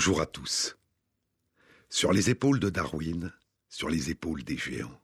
[0.00, 0.78] Bonjour à tous.
[1.90, 3.34] Sur les épaules de Darwin,
[3.68, 4.98] sur les épaules des géants.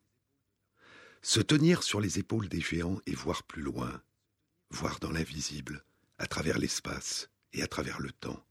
[1.21, 4.01] Se tenir sur les épaules des géants et voir plus loin,
[4.71, 5.85] voir dans l'invisible,
[6.17, 8.43] à travers l'espace et à travers le temps.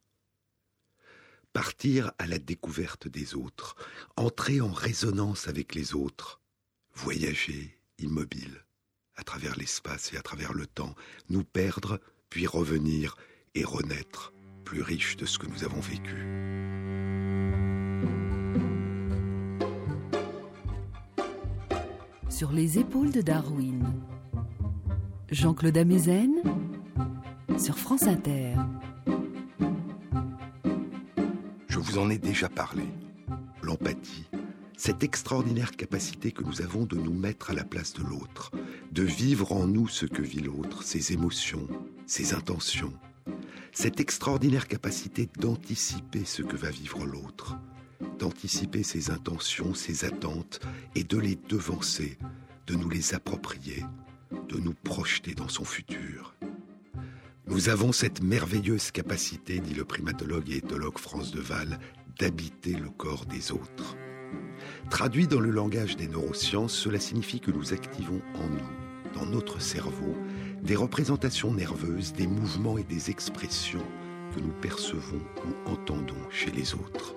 [1.51, 3.75] Partir à la découverte des autres,
[4.15, 6.41] entrer en résonance avec les autres,
[6.93, 8.63] voyager immobile
[9.15, 10.93] à travers l'espace et à travers le temps,
[11.27, 13.17] nous perdre, puis revenir
[13.55, 14.31] et renaître
[14.65, 16.25] plus riche de ce que nous avons vécu.
[22.29, 23.85] Sur les épaules de Darwin,
[25.31, 26.33] Jean-Claude Amezen
[27.57, 28.55] sur France Inter.
[31.69, 32.83] Je vous en ai déjà parlé.
[33.61, 34.25] L'empathie,
[34.75, 38.51] cette extraordinaire capacité que nous avons de nous mettre à la place de l'autre,
[38.91, 41.67] de vivre en nous ce que vit l'autre, ses émotions,
[42.05, 42.93] ses intentions,
[43.75, 47.57] cette extraordinaire capacité d'anticiper ce que va vivre l'autre,
[48.17, 50.61] d'anticiper ses intentions, ses attentes,
[50.95, 52.17] et de les devancer,
[52.67, 53.83] de nous les approprier,
[54.47, 56.33] de nous projeter dans son futur.
[57.47, 61.77] Nous avons cette merveilleuse capacité, dit le primatologue et éthologue France de Val,
[62.17, 63.97] d'habiter le corps des autres.
[64.89, 68.84] Traduit dans le langage des neurosciences, cela signifie que nous activons en nous,
[69.15, 70.15] dans notre cerveau,
[70.61, 73.85] des représentations nerveuses, des mouvements et des expressions
[74.35, 77.15] que nous percevons ou entendons chez les autres.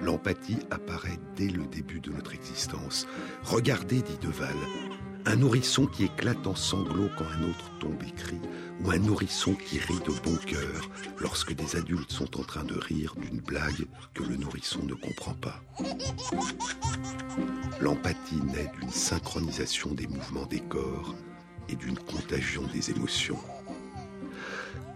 [0.00, 3.06] L'empathie apparaît dès le début de notre existence.
[3.42, 4.56] Regardez, dit Deval,
[5.26, 8.40] un nourrisson qui éclate en sanglots quand un autre tombe et crie,
[8.84, 10.88] ou un nourrisson qui rit de bon cœur
[11.18, 15.34] lorsque des adultes sont en train de rire d'une blague que le nourrisson ne comprend
[15.34, 15.60] pas.
[17.80, 21.14] L'empathie naît d'une synchronisation des mouvements des corps
[21.68, 23.38] et d'une contagion des émotions.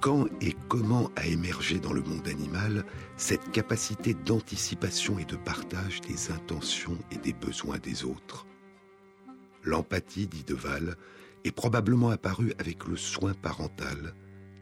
[0.00, 2.84] Quand et comment a émergé dans le monde animal
[3.16, 8.47] cette capacité d'anticipation et de partage des intentions et des besoins des autres?
[9.65, 10.97] L'empathie, dit Deval,
[11.45, 14.15] est probablement apparue avec le soin parental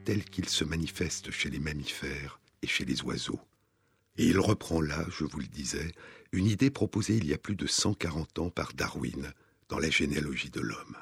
[0.04, 3.40] tel qu'il se manifeste chez les mammifères et chez les oiseaux.
[4.16, 5.92] Et il reprend là, je vous le disais,
[6.32, 9.32] une idée proposée il y a plus de 140 ans par Darwin
[9.68, 10.96] dans la généalogie de l'homme.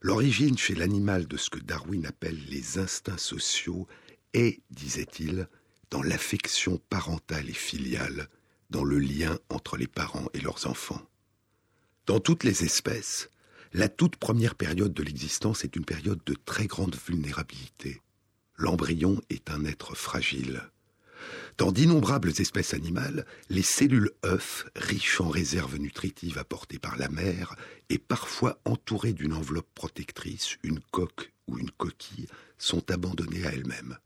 [0.00, 3.86] L'origine chez l'animal de ce que Darwin appelle les instincts sociaux
[4.34, 5.48] est, disait-il,
[5.90, 8.28] dans l'affection parentale et filiale,
[8.70, 11.02] dans le lien entre les parents et leurs enfants.
[12.06, 13.30] Dans toutes les espèces,
[13.72, 18.02] la toute première période de l'existence est une période de très grande vulnérabilité.
[18.58, 20.68] L'embryon est un être fragile.
[21.56, 27.56] Dans d'innombrables espèces animales, les cellules œufs, riches en réserves nutritives apportées par la mère
[27.88, 32.28] et parfois entourées d'une enveloppe protectrice, une coque ou une coquille,
[32.58, 33.96] sont abandonnées à elles-mêmes.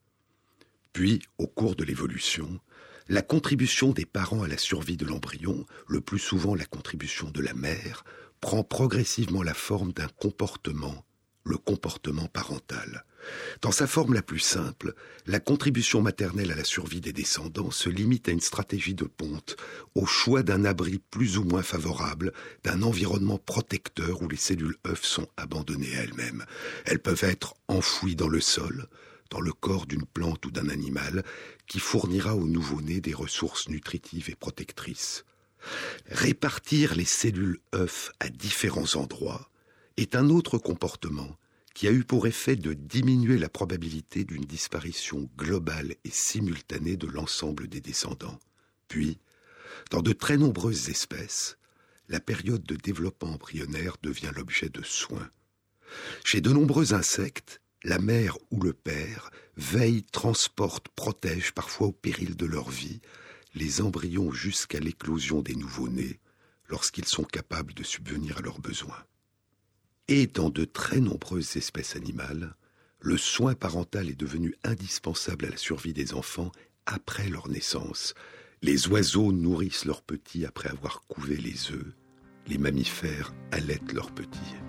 [0.93, 2.61] Puis, au cours de l'évolution,
[3.09, 7.41] la contribution des parents à la survie de l'embryon, le plus souvent la contribution de
[7.41, 8.05] la mère,
[8.41, 11.05] prend progressivement la forme d'un comportement,
[11.45, 13.05] le comportement parental.
[13.63, 14.95] Dans sa forme la plus simple,
[15.27, 19.57] la contribution maternelle à la survie des descendants se limite à une stratégie de ponte,
[19.95, 22.33] au choix d'un abri plus ou moins favorable,
[22.63, 26.45] d'un environnement protecteur où les cellules œufs sont abandonnées à elles-mêmes.
[26.85, 28.87] Elles peuvent être enfouies dans le sol,
[29.31, 31.25] dans le corps d'une plante ou d'un animal,
[31.69, 35.25] qui fournira au nouveau-né des ressources nutritives et protectrices.
[36.07, 39.51] Répartir les cellules œufs à différents endroits
[39.97, 41.37] est un autre comportement
[41.75, 47.07] qui a eu pour effet de diminuer la probabilité d'une disparition globale et simultanée de
[47.07, 48.39] l'ensemble des descendants.
[48.89, 49.21] Puis,
[49.91, 51.57] dans de très nombreuses espèces,
[52.09, 55.31] la période de développement embryonnaire devient l'objet de soins.
[56.25, 62.37] Chez de nombreux insectes, la mère ou le père veille, transporte, protège, parfois au péril
[62.37, 63.01] de leur vie,
[63.55, 66.21] les embryons jusqu'à l'éclosion des nouveau-nés,
[66.69, 69.05] lorsqu'ils sont capables de subvenir à leurs besoins.
[70.07, 72.55] Et dans de très nombreuses espèces animales,
[73.01, 76.53] le soin parental est devenu indispensable à la survie des enfants
[76.87, 78.15] après leur naissance.
[78.63, 81.95] Les oiseaux nourrissent leurs petits après avoir couvé les œufs.
[82.47, 84.68] Les mammifères allaitent leurs petits.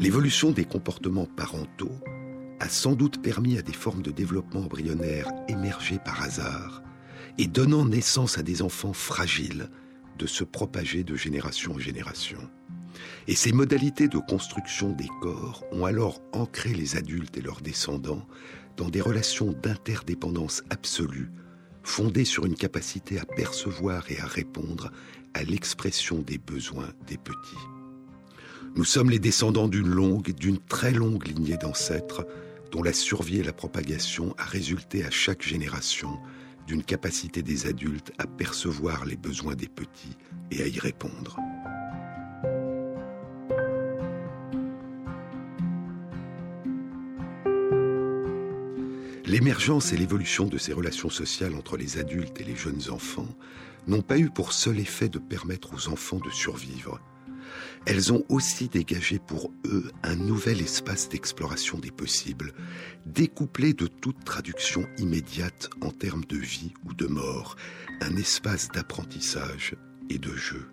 [0.00, 1.98] L'évolution des comportements parentaux
[2.60, 6.84] a sans doute permis à des formes de développement embryonnaire émergées par hasard
[7.36, 9.68] et donnant naissance à des enfants fragiles
[10.16, 12.38] de se propager de génération en génération.
[13.26, 18.26] Et ces modalités de construction des corps ont alors ancré les adultes et leurs descendants
[18.76, 21.32] dans des relations d'interdépendance absolue,
[21.82, 24.92] fondées sur une capacité à percevoir et à répondre
[25.34, 27.77] à l'expression des besoins des petits.
[28.76, 32.26] Nous sommes les descendants d'une longue, d'une très longue lignée d'ancêtres
[32.70, 36.18] dont la survie et la propagation a résulté à chaque génération
[36.66, 40.16] d'une capacité des adultes à percevoir les besoins des petits
[40.50, 41.38] et à y répondre.
[49.24, 53.28] L'émergence et l'évolution de ces relations sociales entre les adultes et les jeunes enfants
[53.86, 57.00] n'ont pas eu pour seul effet de permettre aux enfants de survivre.
[57.86, 62.52] Elles ont aussi dégagé pour eux un nouvel espace d'exploration des possibles,
[63.06, 67.56] découplé de toute traduction immédiate en termes de vie ou de mort,
[68.00, 69.76] un espace d'apprentissage
[70.10, 70.68] et de jeu.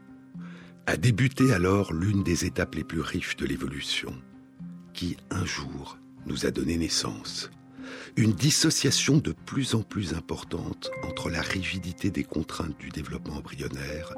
[0.88, 4.14] A débuté alors l'une des étapes les plus riches de l'évolution,
[4.94, 7.50] qui un jour nous a donné naissance
[8.18, 14.14] une dissociation de plus en plus importante entre la rigidité des contraintes du développement embryonnaire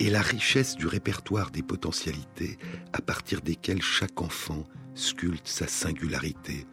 [0.00, 2.58] et la richesse du répertoire des potentialités
[2.92, 4.64] à partir desquelles chaque enfant
[4.94, 6.66] sculpte sa singularité,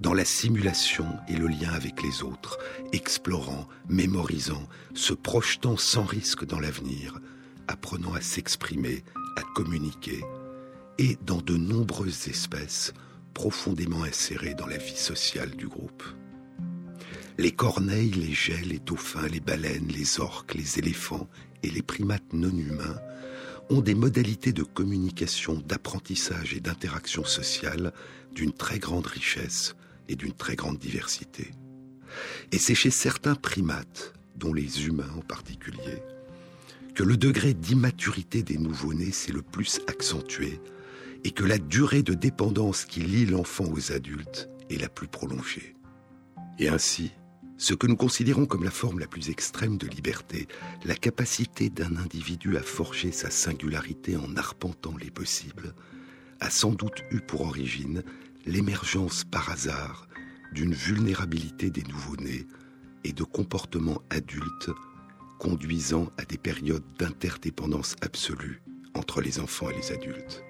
[0.00, 2.58] dans la simulation et le lien avec les autres,
[2.92, 7.18] explorant, mémorisant, se projetant sans risque dans l'avenir,
[7.66, 9.04] apprenant à s'exprimer,
[9.36, 10.22] à communiquer,
[10.98, 12.92] et dans de nombreuses espèces,
[13.34, 16.02] profondément insérés dans la vie sociale du groupe.
[17.38, 21.28] Les corneilles, les gels, les dauphins, les baleines, les orques, les éléphants
[21.62, 22.98] et les primates non humains
[23.70, 27.92] ont des modalités de communication, d'apprentissage et d'interaction sociale
[28.32, 29.74] d'une très grande richesse
[30.08, 31.50] et d'une très grande diversité.
[32.52, 36.02] Et c'est chez certains primates, dont les humains en particulier,
[36.94, 40.60] que le degré d'immaturité des nouveau-nés s'est le plus accentué
[41.24, 45.74] et que la durée de dépendance qui lie l'enfant aux adultes est la plus prolongée.
[46.58, 47.10] Et ainsi,
[47.58, 50.46] ce que nous considérons comme la forme la plus extrême de liberté,
[50.84, 55.74] la capacité d'un individu à forger sa singularité en arpentant les possibles,
[56.40, 58.02] a sans doute eu pour origine
[58.44, 60.06] l'émergence par hasard
[60.52, 62.46] d'une vulnérabilité des nouveau-nés
[63.04, 64.70] et de comportements adultes
[65.38, 68.62] conduisant à des périodes d'interdépendance absolue
[68.94, 70.45] entre les enfants et les adultes.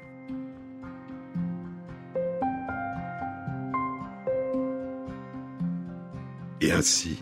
[6.61, 7.19] Et ainsi,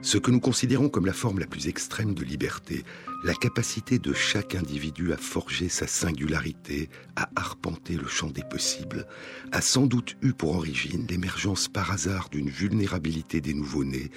[0.00, 2.84] ce que nous considérons comme la forme la plus extrême de liberté,
[3.22, 9.06] la capacité de chaque individu à forger sa singularité, à arpenter le champ des possibles,
[9.52, 14.10] a sans doute eu pour origine l'émergence par hasard d'une vulnérabilité des nouveau-nés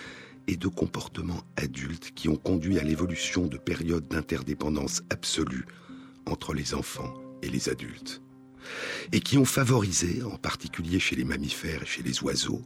[0.48, 5.66] et de comportements adultes qui ont conduit à l'évolution de périodes d'interdépendance absolue
[6.26, 8.22] entre les enfants et les adultes,
[9.12, 12.64] et qui ont favorisé, en particulier chez les mammifères et chez les oiseaux,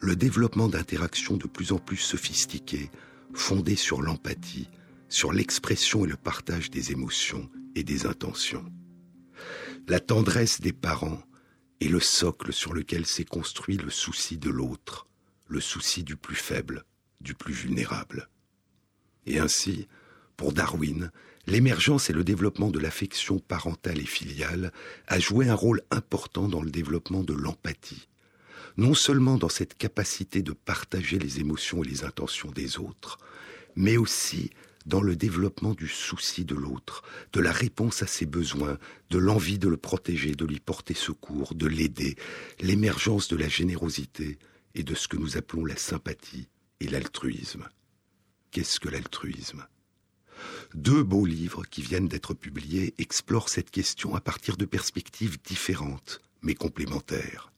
[0.00, 2.90] le développement d'interactions de plus en plus sophistiquées,
[3.32, 4.68] fondées sur l'empathie,
[5.08, 8.64] sur l'expression et le partage des émotions et des intentions.
[9.86, 11.22] La tendresse des parents
[11.80, 15.06] est le socle sur lequel s'est construit le souci de l'autre,
[15.46, 16.84] le souci du plus faible,
[17.20, 18.28] du plus vulnérable.
[19.26, 19.88] Et ainsi,
[20.36, 21.10] pour Darwin,
[21.46, 24.72] l'émergence et le développement de l'affection parentale et filiale
[25.06, 28.08] a joué un rôle important dans le développement de l'empathie,
[28.76, 33.18] non seulement dans cette capacité de partager les émotions et les intentions des autres,
[33.76, 34.50] mais aussi
[34.86, 38.78] dans le développement du souci de l'autre, de la réponse à ses besoins,
[39.10, 42.16] de l'envie de le protéger, de lui porter secours, de l'aider,
[42.60, 44.38] l'émergence de la générosité
[44.74, 46.48] et de ce que nous appelons la sympathie
[46.80, 47.66] et l'altruisme.
[48.50, 49.66] Qu'est-ce que l'altruisme?
[50.74, 56.20] Deux beaux livres qui viennent d'être publiés explorent cette question à partir de perspectives différentes,
[56.42, 57.53] mais complémentaires.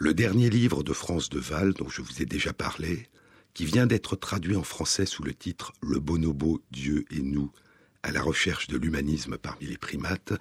[0.00, 3.08] Le dernier livre de France Deval, dont je vous ai déjà parlé,
[3.52, 7.50] qui vient d'être traduit en français sous le titre Le bonobo, Dieu et nous,
[8.04, 10.34] à la recherche de l'humanisme parmi les primates,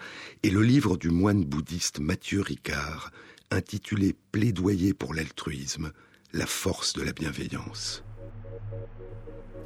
[0.44, 3.10] est le livre du moine bouddhiste Mathieu Ricard,
[3.50, 5.92] intitulé Plaidoyer pour l'altruisme,
[6.34, 8.04] la force de la bienveillance.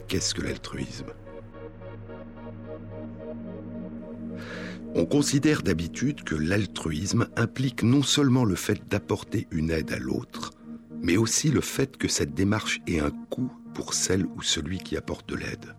[0.07, 1.11] Qu'est-ce que l'altruisme?
[4.93, 10.51] On considère d'habitude que l'altruisme implique non seulement le fait d'apporter une aide à l'autre,
[11.01, 14.97] mais aussi le fait que cette démarche ait un coût pour celle ou celui qui
[14.97, 15.75] apporte de l'aide.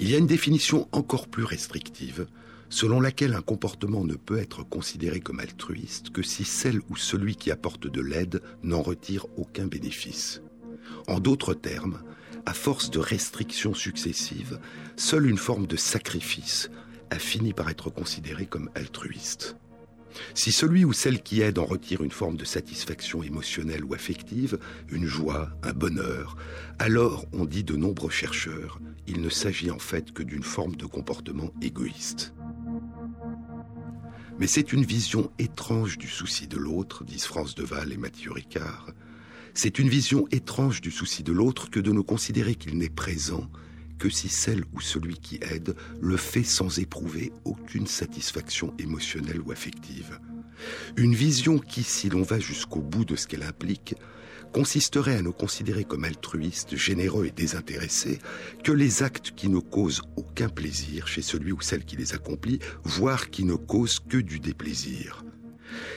[0.00, 2.26] Il y a une définition encore plus restrictive,
[2.68, 7.36] selon laquelle un comportement ne peut être considéré comme altruiste que si celle ou celui
[7.36, 10.42] qui apporte de l'aide n'en retire aucun bénéfice.
[11.06, 12.02] En d'autres termes,
[12.44, 14.58] à force de restrictions successives,
[14.96, 16.70] seule une forme de sacrifice
[17.10, 19.56] a fini par être considéré comme altruiste.
[20.34, 24.58] Si celui ou celle qui aide en retire une forme de satisfaction émotionnelle ou affective,
[24.90, 26.36] une joie, un bonheur,
[26.78, 30.86] alors, on dit de nombreux chercheurs, il ne s'agit en fait que d'une forme de
[30.86, 32.34] comportement égoïste.
[34.38, 38.90] Mais c'est une vision étrange du souci de l'autre, disent France Deval et Mathieu Ricard.
[39.52, 43.50] C'est une vision étrange du souci de l'autre que de ne considérer qu'il n'est présent
[44.00, 49.52] que si celle ou celui qui aide le fait sans éprouver aucune satisfaction émotionnelle ou
[49.52, 50.18] affective.
[50.96, 53.94] Une vision qui, si l'on va jusqu'au bout de ce qu'elle implique,
[54.52, 58.18] consisterait à ne considérer comme altruistes, généreux et désintéressés
[58.64, 62.58] que les actes qui ne causent aucun plaisir chez celui ou celle qui les accomplit,
[62.82, 65.24] voire qui ne causent que du déplaisir.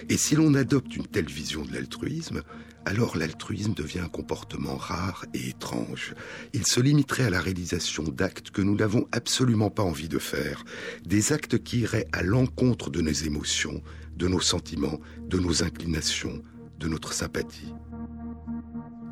[0.09, 2.43] Et si l'on adopte une telle vision de l'altruisme,
[2.85, 6.13] alors l'altruisme devient un comportement rare et étrange.
[6.53, 10.63] Il se limiterait à la réalisation d'actes que nous n'avons absolument pas envie de faire,
[11.05, 13.81] des actes qui iraient à l'encontre de nos émotions,
[14.15, 16.41] de nos sentiments, de nos inclinations,
[16.79, 17.73] de notre sympathie.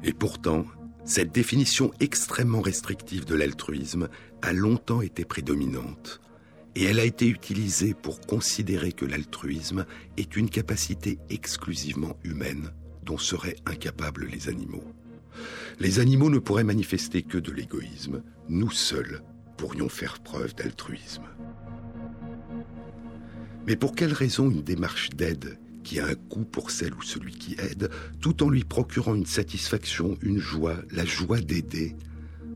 [0.03, 0.65] Et pourtant,
[1.05, 4.09] cette définition extrêmement restrictive de l'altruisme
[4.41, 6.21] a longtemps été prédominante,
[6.75, 9.85] et elle a été utilisée pour considérer que l'altruisme
[10.17, 12.71] est une capacité exclusivement humaine
[13.03, 14.83] dont seraient incapables les animaux.
[15.79, 19.21] Les animaux ne pourraient manifester que de l'égoïsme, nous seuls
[19.57, 21.23] pourrions faire preuve d'altruisme.
[23.67, 27.33] Mais pour quelle raison une démarche d'aide qui a un coût pour celle ou celui
[27.33, 27.89] qui aide,
[28.19, 31.95] tout en lui procurant une satisfaction, une joie, la joie d'aider.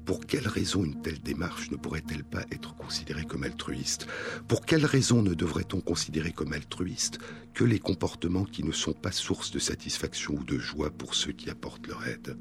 [0.06, 4.06] Pour quelle raison une telle démarche ne pourrait-elle pas être considérée comme altruiste?
[4.48, 7.18] Pour quelle raison ne devrait-on considérer comme altruiste
[7.56, 11.32] que les comportements qui ne sont pas source de satisfaction ou de joie pour ceux
[11.32, 12.38] qui apportent leur aide?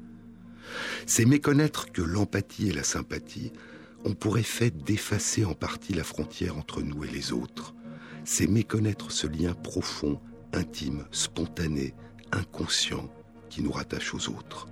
[1.07, 3.51] C'est méconnaître que l'empathie et la sympathie
[4.03, 7.73] ont pour effet d'effacer en partie la frontière entre nous et les autres.
[8.25, 10.21] C'est méconnaître ce lien profond
[10.53, 11.95] intime, spontané,
[12.31, 13.09] inconscient
[13.49, 14.67] qui nous rattache aux autres.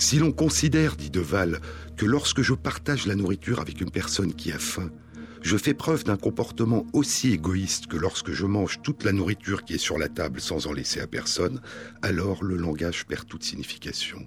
[0.00, 1.60] Si l'on considère, dit Deval,
[1.98, 4.90] que lorsque je partage la nourriture avec une personne qui a faim,
[5.42, 9.74] je fais preuve d'un comportement aussi égoïste que lorsque je mange toute la nourriture qui
[9.74, 11.60] est sur la table sans en laisser à personne,
[12.00, 14.26] alors le langage perd toute signification.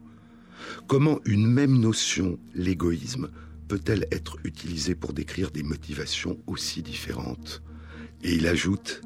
[0.86, 3.32] Comment une même notion, l'égoïsme,
[3.68, 7.64] peut-elle être utilisée pour décrire des motivations aussi différentes?
[8.22, 9.02] Et il ajoute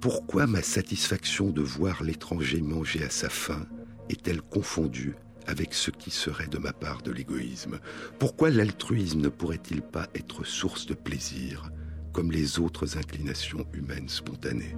[0.00, 3.66] Pourquoi ma satisfaction de voir l'étranger manger à sa faim
[4.08, 5.14] est-elle confondue
[5.50, 7.80] avec ce qui serait de ma part de l'égoïsme.
[8.18, 11.70] Pourquoi l'altruisme ne pourrait-il pas être source de plaisir
[12.12, 14.74] comme les autres inclinations humaines spontanées?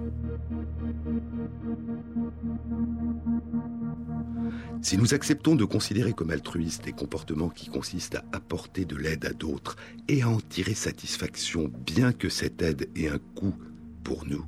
[4.81, 9.25] Si nous acceptons de considérer comme altruistes des comportements qui consistent à apporter de l'aide
[9.25, 9.77] à d'autres
[10.07, 13.55] et à en tirer satisfaction, bien que cette aide ait un coût
[14.03, 14.45] pour nous,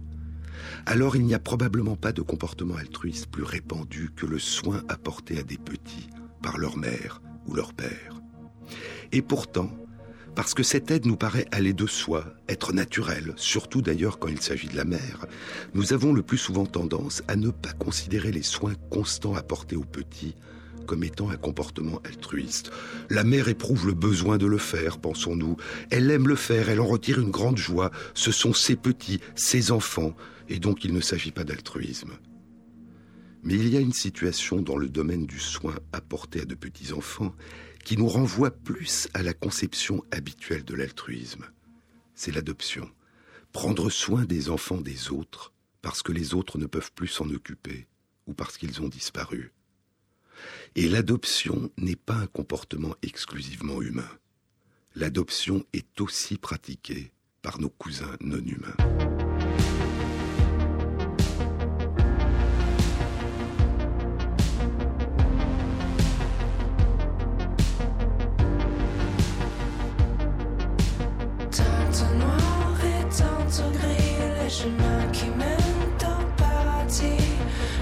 [0.85, 5.39] alors il n'y a probablement pas de comportement altruiste plus répandu que le soin apporté
[5.39, 6.09] à des petits
[6.45, 8.21] par leur mère ou leur père.
[9.11, 9.71] Et pourtant,
[10.35, 14.39] parce que cette aide nous paraît aller de soi, être naturelle, surtout d'ailleurs quand il
[14.39, 15.25] s'agit de la mère,
[15.73, 19.85] nous avons le plus souvent tendance à ne pas considérer les soins constants apportés aux
[19.85, 20.35] petits
[20.85, 22.69] comme étant un comportement altruiste.
[23.09, 25.57] La mère éprouve le besoin de le faire, pensons-nous.
[25.89, 27.89] Elle aime le faire, elle en retire une grande joie.
[28.13, 30.15] Ce sont ses petits, ses enfants,
[30.47, 32.11] et donc il ne s'agit pas d'altruisme.
[33.45, 36.93] Mais il y a une situation dans le domaine du soin apporté à de petits
[36.93, 37.33] enfants
[37.83, 41.45] qui nous renvoie plus à la conception habituelle de l'altruisme.
[42.15, 42.89] C'est l'adoption.
[43.51, 47.85] Prendre soin des enfants des autres parce que les autres ne peuvent plus s'en occuper
[48.25, 49.53] ou parce qu'ils ont disparu.
[50.75, 54.09] Et l'adoption n'est pas un comportement exclusivement humain.
[54.95, 57.11] L'adoption est aussi pratiquée
[57.43, 59.14] par nos cousins non humains.
[74.55, 77.27] chemins qui mènent au paradis.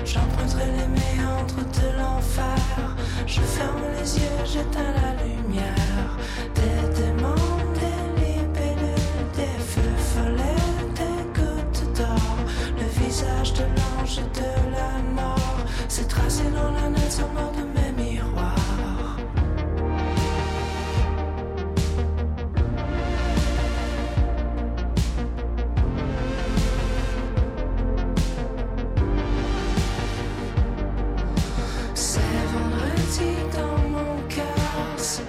[0.05, 2.95] J'emprunterai les méandres de l'enfer.
[3.27, 6.09] Je ferme les yeux, j'éteins la lumière.
[6.55, 8.03] Des démons, des
[9.39, 12.37] des feux follets, des gouttes d'or.
[12.79, 15.57] Le visage de l'ange et de la mort.
[15.87, 17.72] C'est tracé dans la nature mort de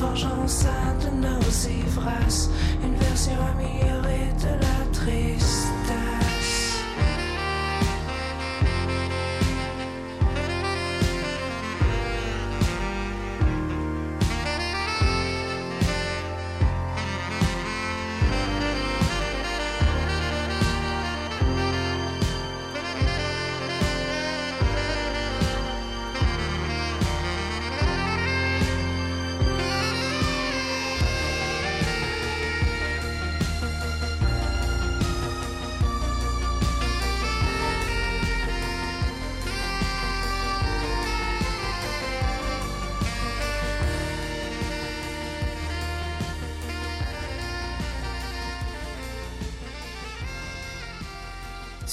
[0.00, 2.50] Nous forgeons ça de nos ivresses,
[2.84, 5.77] une version améliorée de la tristesse.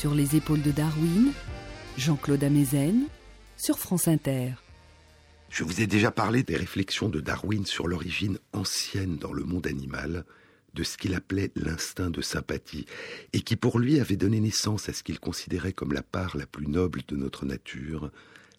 [0.05, 1.31] Sur les épaules de Darwin,
[1.97, 3.07] Jean-Claude Amezen,
[3.57, 4.51] sur France Inter.
[5.49, 9.65] Je vous ai déjà parlé des réflexions de Darwin sur l'origine ancienne dans le monde
[9.65, 10.23] animal
[10.75, 12.85] de ce qu'il appelait l'instinct de sympathie,
[13.33, 16.45] et qui pour lui avait donné naissance à ce qu'il considérait comme la part la
[16.45, 18.11] plus noble de notre nature,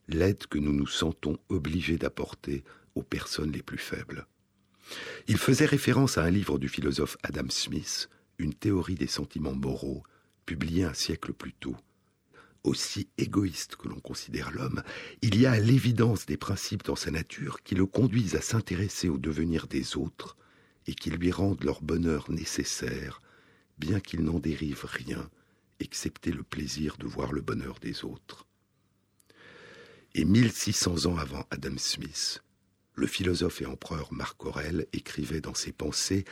[0.08, 2.64] l'aide que nous nous sentons obligés d'apporter
[2.96, 4.26] aux personnes les plus faibles.
[5.28, 10.02] Il faisait référence à un livre du philosophe Adam Smith, Une théorie des sentiments moraux,
[10.46, 11.76] publié un siècle plus tôt.
[12.62, 14.82] Aussi égoïste que l'on considère l'homme,
[15.22, 19.08] il y a à l'évidence des principes dans sa nature qui le conduisent à s'intéresser
[19.08, 20.36] au devenir des autres
[20.86, 23.20] et qui lui rendent leur bonheur nécessaire,
[23.78, 25.28] bien qu'il n'en dérive rien,
[25.80, 28.46] excepté le plaisir de voir le bonheur des autres.
[30.14, 32.42] Et 1600 ans avant Adam Smith,
[32.94, 36.24] le philosophe et empereur Marc Aurèle écrivait dans ses pensées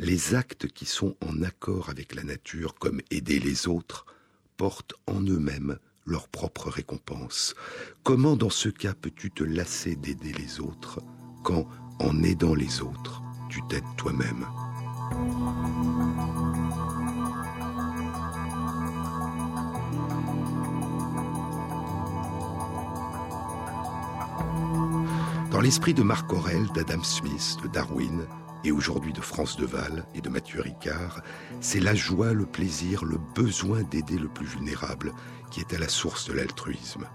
[0.00, 4.06] les actes qui sont en accord avec la nature, comme aider les autres,
[4.56, 7.54] portent en eux-mêmes leur propre récompense.
[8.02, 11.00] Comment dans ce cas peux-tu te lasser d'aider les autres
[11.42, 11.66] quand,
[11.98, 14.46] en aidant les autres, tu t'aides toi-même?
[25.50, 28.26] Dans l'esprit de Marc Aurel, d'Adam Smith, de Darwin,
[28.64, 31.22] et aujourd'hui de France Deval et de Mathieu Ricard,
[31.60, 35.12] c'est la joie, le plaisir, le besoin d'aider le plus vulnérable
[35.50, 37.06] qui est à la source de l'altruisme.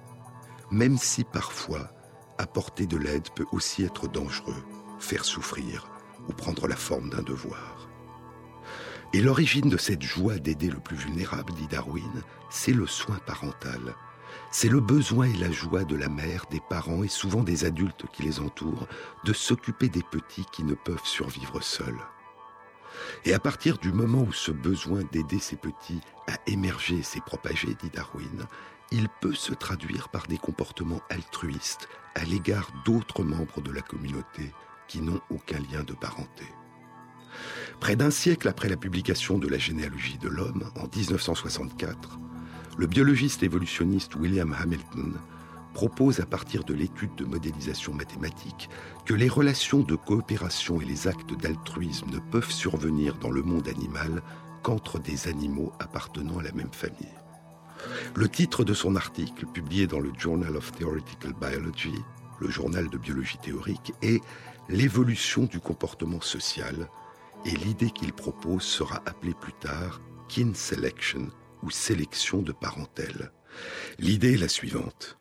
[0.71, 1.89] Même si parfois,
[2.38, 4.63] apporter de l'aide peut aussi être dangereux,
[4.99, 5.88] faire souffrir
[6.27, 7.89] ou prendre la forme d'un devoir.
[9.13, 13.95] Et l'origine de cette joie d'aider le plus vulnérable, dit Darwin, c'est le soin parental,
[14.53, 18.05] c'est le besoin et la joie de la mère, des parents et souvent des adultes
[18.13, 18.87] qui les entourent
[19.25, 21.99] de s'occuper des petits qui ne peuvent survivre seuls.
[23.25, 27.19] Et à partir du moment où ce besoin d'aider ces petits a émergé et s'est
[27.25, 28.45] propagé, dit Darwin,
[28.91, 34.53] il peut se traduire par des comportements altruistes à l'égard d'autres membres de la communauté
[34.87, 36.45] qui n'ont aucun lien de parenté.
[37.79, 42.19] Près d'un siècle après la publication de la généalogie de l'homme, en 1964,
[42.77, 45.13] le biologiste évolutionniste William Hamilton
[45.73, 48.69] propose à partir de l'étude de modélisation mathématique
[49.05, 53.67] que les relations de coopération et les actes d'altruisme ne peuvent survenir dans le monde
[53.67, 54.21] animal
[54.62, 57.13] qu'entre des animaux appartenant à la même famille.
[58.15, 61.93] Le titre de son article, publié dans le Journal of Theoretical Biology,
[62.39, 64.21] le journal de biologie théorique, est
[64.69, 66.88] L'évolution du comportement social,
[67.45, 71.27] et l'idée qu'il propose sera appelée plus tard kin selection,
[71.63, 73.32] ou sélection de parentèle.
[73.99, 75.17] L'idée est la suivante.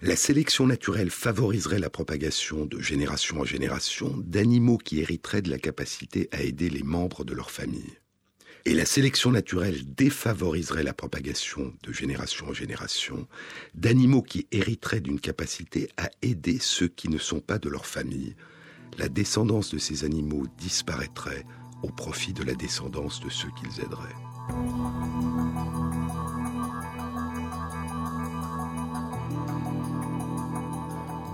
[0.00, 5.58] La sélection naturelle favoriserait la propagation de génération en génération d'animaux qui hériteraient de la
[5.58, 7.98] capacité à aider les membres de leur famille.
[8.64, 13.26] Et la sélection naturelle défavoriserait la propagation de génération en génération
[13.74, 18.36] d'animaux qui hériteraient d'une capacité à aider ceux qui ne sont pas de leur famille.
[18.98, 21.44] La descendance de ces animaux disparaîtrait
[21.82, 24.27] au profit de la descendance de ceux qu'ils aideraient.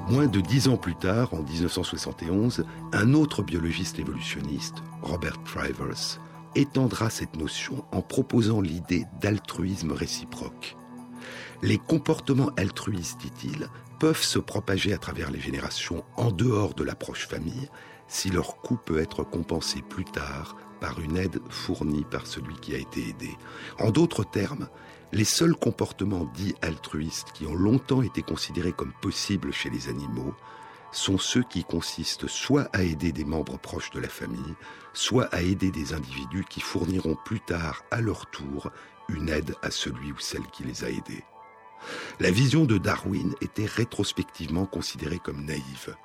[0.08, 6.20] Moins de dix ans plus tard, en 1971, un autre biologiste évolutionniste, Robert Trivers,
[6.54, 10.76] étendra cette notion en proposant l'idée d'altruisme réciproque.
[11.62, 17.26] Les comportements altruistes, dit-il, peuvent se propager à travers les générations en dehors de l'approche
[17.26, 17.68] famille
[18.06, 22.74] si leur coût peut être compensé plus tard par une aide fournie par celui qui
[22.74, 23.30] a été aidé.
[23.78, 24.68] En d'autres termes,
[25.12, 30.34] les seuls comportements dits altruistes qui ont longtemps été considérés comme possibles chez les animaux
[30.92, 34.54] sont ceux qui consistent soit à aider des membres proches de la famille,
[34.92, 38.70] soit à aider des individus qui fourniront plus tard à leur tour
[39.08, 41.24] une aide à celui ou celle qui les a aidés.
[42.20, 45.96] La vision de Darwin était rétrospectivement considérée comme naïve.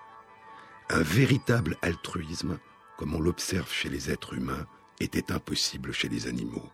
[0.90, 2.60] Un véritable altruisme,
[3.00, 4.68] comme on l'observe chez les êtres humains,
[5.00, 6.70] était impossible chez les animaux.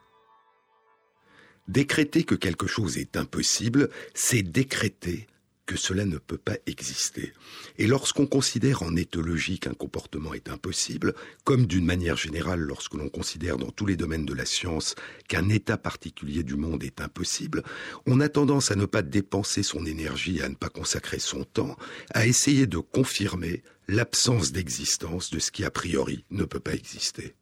[1.68, 5.28] Décréter que quelque chose est impossible, c'est décréter
[5.66, 7.34] que cela ne peut pas exister.
[7.78, 13.10] Et lorsqu'on considère en éthologie qu'un comportement est impossible, comme d'une manière générale lorsque l'on
[13.10, 14.96] considère dans tous les domaines de la science
[15.28, 17.64] qu'un état particulier du monde est impossible,
[18.06, 21.76] on a tendance à ne pas dépenser son énergie, à ne pas consacrer son temps,
[22.14, 27.36] à essayer de confirmer l'absence d'existence de ce qui a priori ne peut pas exister.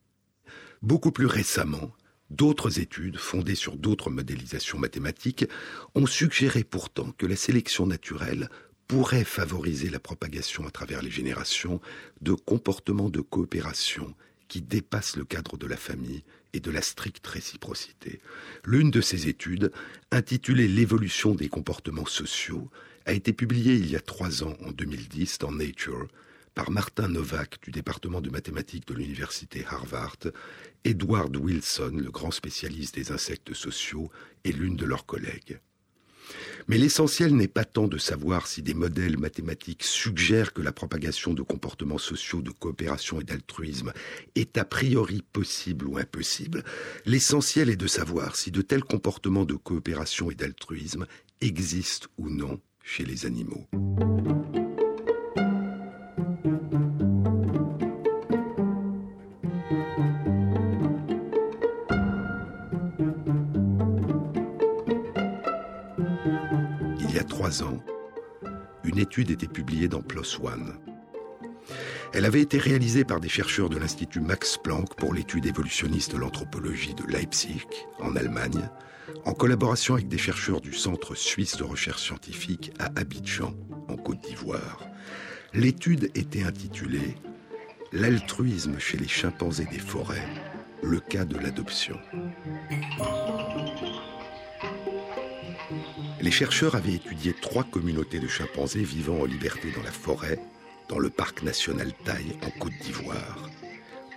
[0.82, 1.94] Beaucoup plus récemment,
[2.34, 5.46] D'autres études, fondées sur d'autres modélisations mathématiques,
[5.94, 8.50] ont suggéré pourtant que la sélection naturelle
[8.88, 11.80] pourrait favoriser la propagation à travers les générations
[12.22, 14.16] de comportements de coopération
[14.48, 18.20] qui dépassent le cadre de la famille et de la stricte réciprocité.
[18.66, 19.72] L'une de ces études,
[20.10, 22.72] intitulée L'évolution des comportements sociaux,
[23.06, 26.08] a été publiée il y a trois ans, en 2010, dans Nature,
[26.54, 30.18] par Martin Novak du département de mathématiques de l'université Harvard,
[30.84, 34.12] Edward Wilson, le grand spécialiste des insectes sociaux,
[34.44, 35.60] et l'une de leurs collègues.
[36.68, 41.34] Mais l'essentiel n'est pas tant de savoir si des modèles mathématiques suggèrent que la propagation
[41.34, 43.92] de comportements sociaux de coopération et d'altruisme
[44.36, 46.64] est a priori possible ou impossible,
[47.06, 51.06] l'essentiel est de savoir si de tels comportements de coopération et d'altruisme
[51.42, 53.68] existent ou non chez les animaux.
[67.20, 67.84] Ans,
[68.84, 70.74] une étude était publiée dans PLOS ONE.
[72.14, 76.18] Elle avait été réalisée par des chercheurs de l'Institut Max Planck pour l'étude évolutionniste de
[76.18, 77.66] l'anthropologie de Leipzig,
[78.00, 78.70] en Allemagne,
[79.26, 83.54] en collaboration avec des chercheurs du Centre suisse de recherche scientifique à Abidjan,
[83.88, 84.86] en Côte d'Ivoire.
[85.54, 87.16] L'étude était intitulée
[87.92, 90.28] L'altruisme chez les chimpanzés des forêts,
[90.82, 92.00] le cas de l'adoption.
[96.24, 100.40] Les chercheurs avaient étudié trois communautés de chimpanzés vivant en liberté dans la forêt,
[100.88, 103.50] dans le parc national Taille en Côte d'Ivoire,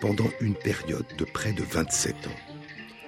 [0.01, 2.41] pendant une période de près de 27 ans.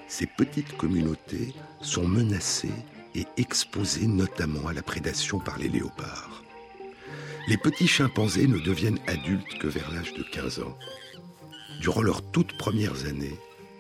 [0.09, 2.75] Ces petites communautés sont menacées
[3.15, 6.43] et exposées notamment à la prédation par les léopards.
[7.47, 10.77] Les petits chimpanzés ne deviennent adultes que vers l'âge de 15 ans.
[11.81, 13.39] Durant leurs toutes premières années,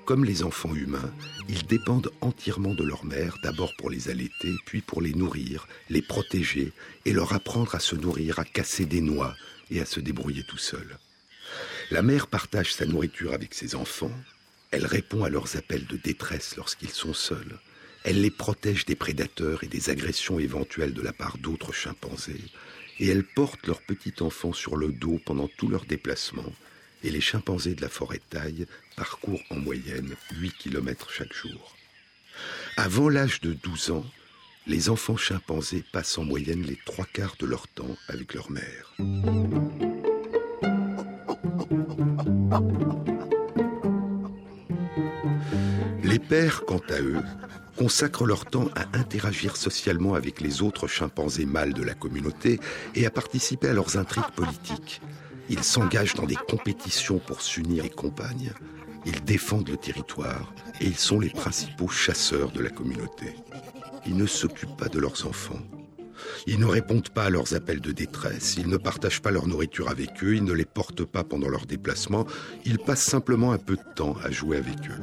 [0.09, 1.13] comme les enfants humains,
[1.51, 6.01] ils dépendent entièrement de leur mère, d'abord pour les allaiter, puis pour les nourrir, les
[6.01, 6.73] protéger
[7.05, 9.37] et leur apprendre à se nourrir, à casser des noix
[9.71, 10.97] et à se débrouiller tout seul.
[11.91, 14.11] La mère partage sa nourriture avec ses enfants,
[14.71, 17.59] elle répond à leurs appels de détresse lorsqu'ils sont seuls,
[18.03, 22.45] elle les protège des prédateurs et des agressions éventuelles de la part d'autres chimpanzés,
[22.99, 26.51] et elle porte leur petit enfant sur le dos pendant tout leur déplacement,
[27.03, 31.77] et les chimpanzés de la forêt taille parcourent en moyenne 8 km chaque jour.
[32.77, 34.07] Avant l'âge de 12 ans,
[34.67, 38.95] les enfants chimpanzés passent en moyenne les trois quarts de leur temps avec leur mère.
[46.05, 47.23] Les pères, quant à eux,
[47.77, 52.61] consacrent leur temps à interagir socialement avec les autres chimpanzés mâles de la communauté
[52.95, 55.01] et à participer à leurs intrigues politiques,
[55.49, 58.53] ils s'engagent dans des compétitions pour s'unir les compagnes.
[59.07, 63.35] Ils défendent le territoire et ils sont les principaux chasseurs de la communauté.
[64.07, 65.61] Ils ne s'occupent pas de leurs enfants.
[66.47, 69.89] Ils ne répondent pas à leurs appels de détresse, ils ne partagent pas leur nourriture
[69.89, 72.27] avec eux, ils ne les portent pas pendant leur déplacement,
[72.65, 75.01] ils passent simplement un peu de temps à jouer avec eux.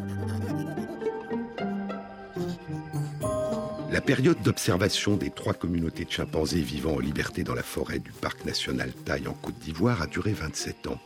[3.95, 8.11] La période d'observation des trois communautés de chimpanzés vivant en liberté dans la forêt du
[8.11, 10.99] parc national Taille en Côte d'Ivoire a duré 27 ans.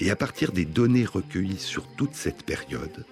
[0.00, 3.06] Et à partir des données recueillies sur toute cette période,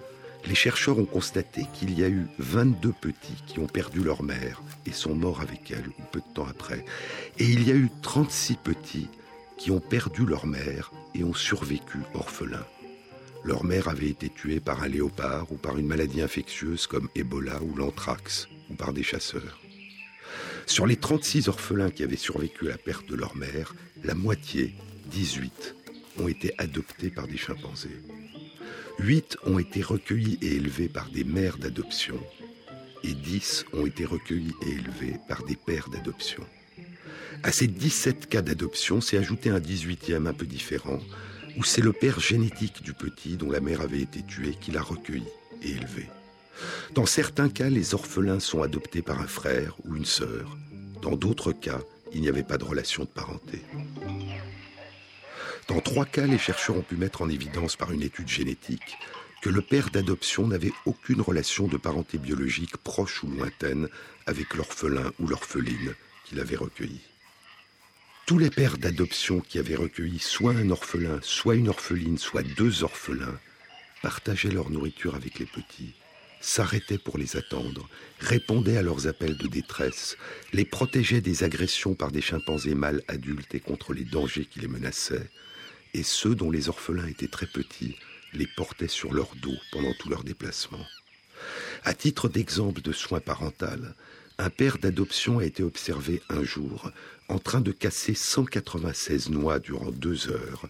[0.46, 4.60] les chercheurs ont constaté qu'il y a eu 22 petits qui ont perdu leur mère
[4.84, 6.84] et sont morts avec elle peu de temps après.
[7.38, 9.08] Et il y a eu 36 petits
[9.56, 12.66] qui ont perdu leur mère et ont survécu orphelins.
[13.42, 17.62] Leur mère avait été tuée par un léopard ou par une maladie infectieuse comme Ebola
[17.62, 19.60] ou l'anthrax par des chasseurs.
[20.66, 24.74] Sur les 36 orphelins qui avaient survécu à la perte de leur mère, la moitié,
[25.10, 25.76] 18,
[26.18, 28.00] ont été adoptés par des chimpanzés.
[28.98, 32.20] 8 ont été recueillis et élevés par des mères d'adoption
[33.04, 36.44] et 10 ont été recueillis et élevés par des pères d'adoption.
[37.42, 41.00] À ces 17 cas d'adoption s'est ajouté un 18e un peu différent,
[41.58, 44.82] où c'est le père génétique du petit dont la mère avait été tuée qui l'a
[44.82, 45.26] recueilli
[45.62, 46.08] et élevé.
[46.94, 50.56] Dans certains cas, les orphelins sont adoptés par un frère ou une sœur.
[51.02, 51.80] Dans d'autres cas,
[52.12, 53.62] il n'y avait pas de relation de parenté.
[55.68, 58.96] Dans trois cas, les chercheurs ont pu mettre en évidence par une étude génétique
[59.42, 63.88] que le père d'adoption n'avait aucune relation de parenté biologique proche ou lointaine
[64.26, 67.00] avec l'orphelin ou l'orpheline qu'il avait recueilli.
[68.26, 72.84] Tous les pères d'adoption qui avaient recueilli soit un orphelin, soit une orpheline, soit deux
[72.84, 73.38] orphelins,
[74.00, 75.94] partageaient leur nourriture avec les petits,
[76.44, 77.88] s'arrêtaient pour les attendre,
[78.20, 80.16] répondaient à leurs appels de détresse,
[80.52, 84.68] les protégeaient des agressions par des chimpanzés mâles adultes et contre les dangers qui les
[84.68, 85.30] menaçaient,
[85.94, 87.96] et ceux dont les orphelins étaient très petits
[88.34, 90.84] les portaient sur leur dos pendant tout leur déplacement.
[91.84, 93.94] À titre d'exemple de soins parental,
[94.38, 96.90] un père d'adoption a été observé un jour
[97.28, 100.68] en train de casser 196 noix durant deux heures,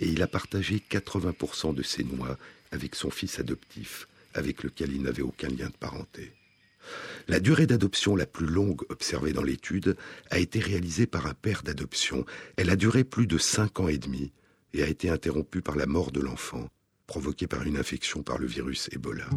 [0.00, 2.38] et il a partagé 80% de ces noix
[2.70, 6.32] avec son fils adoptif, avec lequel il n'avait aucun lien de parenté.
[7.28, 9.96] La durée d'adoption la plus longue observée dans l'étude
[10.30, 12.24] a été réalisée par un père d'adoption.
[12.56, 14.32] Elle a duré plus de cinq ans et demi
[14.72, 16.68] et a été interrompue par la mort de l'enfant,
[17.06, 19.28] provoquée par une infection par le virus Ebola.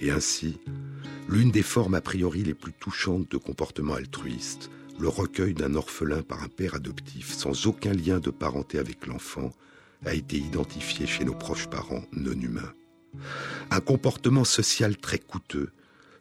[0.00, 0.60] Et ainsi,
[1.28, 6.22] l'une des formes a priori les plus touchantes de comportement altruiste, le recueil d'un orphelin
[6.22, 9.50] par un père adoptif sans aucun lien de parenté avec l'enfant,
[10.04, 12.72] a été identifié chez nos proches parents non humains.
[13.70, 15.70] Un comportement social très coûteux,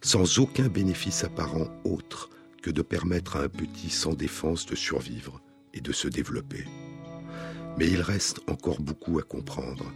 [0.01, 2.29] sans aucun bénéfice apparent autre
[2.61, 5.41] que de permettre à un petit sans défense de survivre
[5.73, 6.65] et de se développer.
[7.77, 9.91] Mais il reste encore beaucoup à comprendre.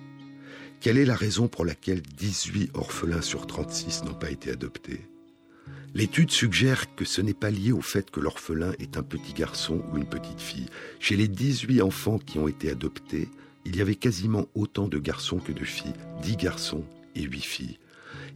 [0.80, 5.02] Quelle est la raison pour laquelle 18 orphelins sur 36 n'ont pas été adoptés?
[5.94, 9.84] L'étude suggère que ce n'est pas lié au fait que l'orphelin est un petit garçon
[9.92, 10.66] ou une petite fille.
[11.00, 13.30] Chez les 18 enfants qui ont été adoptés,
[13.66, 16.84] il y avait quasiment autant de garçons que de filles, 10 garçons
[17.16, 17.80] et 8 filles.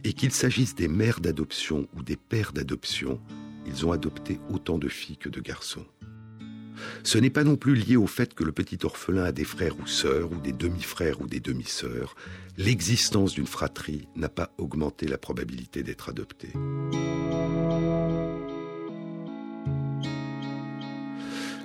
[0.04, 3.20] Et qu'il s'agisse des mères d'adoption ou des pères d'adoption,
[3.66, 5.84] ils ont adopté autant de filles que de garçons.
[7.02, 9.78] Ce n'est pas non plus lié au fait que le petit orphelin a des frères
[9.80, 12.14] ou sœurs, ou des demi-frères ou des demi-sœurs.
[12.56, 16.52] L'existence d'une fratrie n'a pas augmenté la probabilité d'être adopté.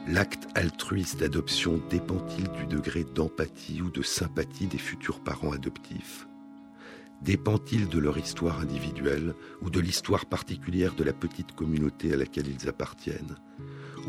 [0.08, 6.28] L'acte altruiste d'adoption dépend-il du degré d'empathie ou de sympathie des futurs parents adoptifs?
[7.22, 12.50] Dépend-il de leur histoire individuelle ou de l'histoire particulière de la petite communauté à laquelle
[12.50, 13.38] ils appartiennent?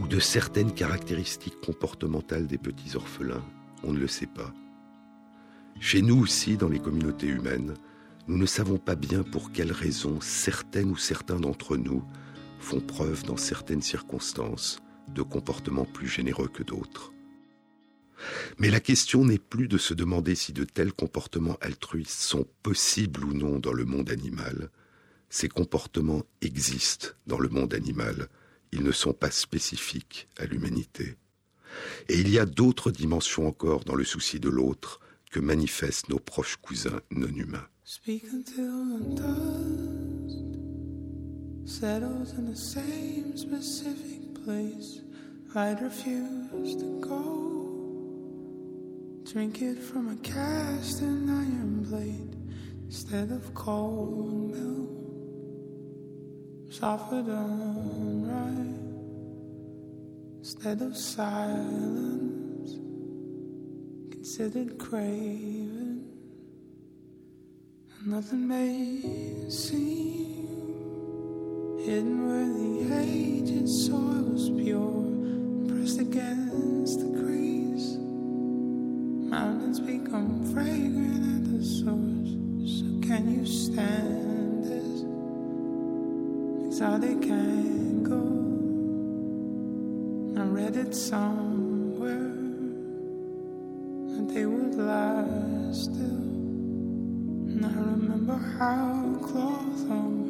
[0.01, 3.45] Ou de certaines caractéristiques comportementales des petits orphelins,
[3.85, 4.53] on ne le sait pas.
[5.79, 7.75] Chez nous aussi, dans les communautés humaines,
[8.27, 12.03] nous ne savons pas bien pour quelles raisons certaines ou certains d'entre nous
[12.59, 17.13] font preuve dans certaines circonstances de comportements plus généreux que d'autres.
[18.59, 23.25] Mais la question n'est plus de se demander si de tels comportements altruistes sont possibles
[23.25, 24.71] ou non dans le monde animal.
[25.29, 28.29] Ces comportements existent dans le monde animal
[28.75, 31.17] ils ne sont pas spécifiques à l'humanité.
[32.09, 36.19] Et il y a d'autres dimensions encore dans le souci de l'autre que manifestent nos
[36.19, 37.69] proches cousins non humains.
[44.45, 45.01] Place.
[45.55, 47.23] I'd refuse to go.
[49.33, 52.37] Drink it from a cast and iron blade
[52.85, 54.91] instead of cold milk.
[56.71, 58.81] suffer done right
[60.39, 62.73] instead of silence
[64.11, 66.05] considered craving
[67.97, 70.34] and nothing may seem
[71.85, 75.05] hidden where the aged soil was pure
[75.69, 77.97] pressed against the crease
[79.31, 82.33] mountains become fragrant at the source
[82.79, 84.05] so can you stand
[86.99, 88.21] they can go.
[90.41, 92.33] I read it somewhere
[94.11, 96.25] that they would lie still.
[97.53, 100.24] And I remember how cloth hung,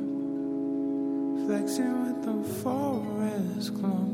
[1.54, 4.10] flexing with the forest glow.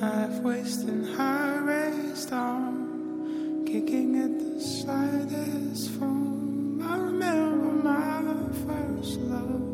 [0.00, 6.80] Half wasting high raised arm, kicking at the slightest foam.
[6.80, 8.22] I remember my
[8.66, 9.71] first love.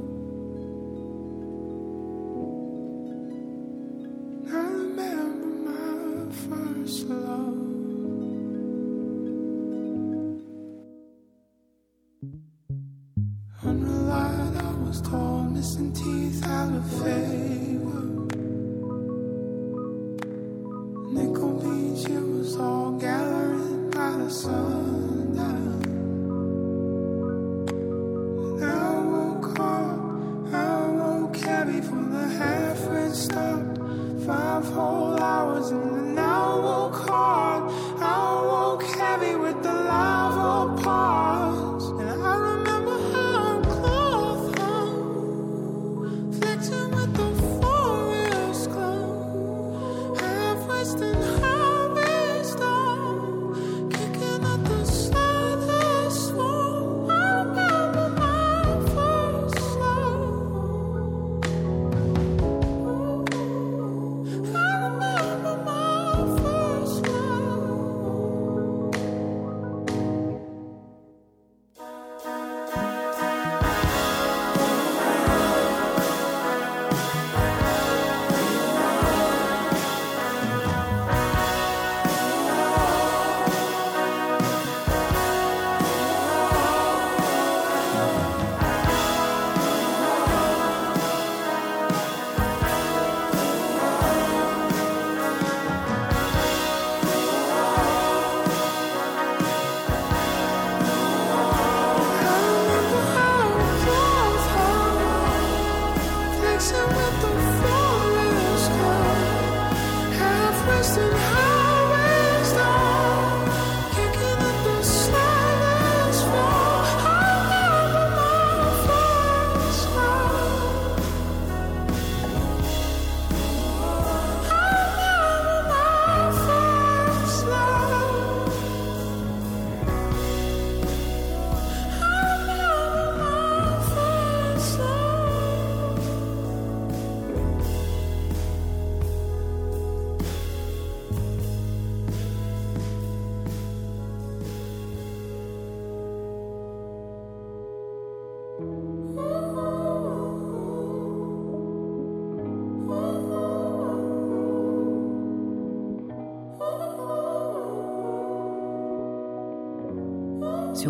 [16.82, 17.57] face.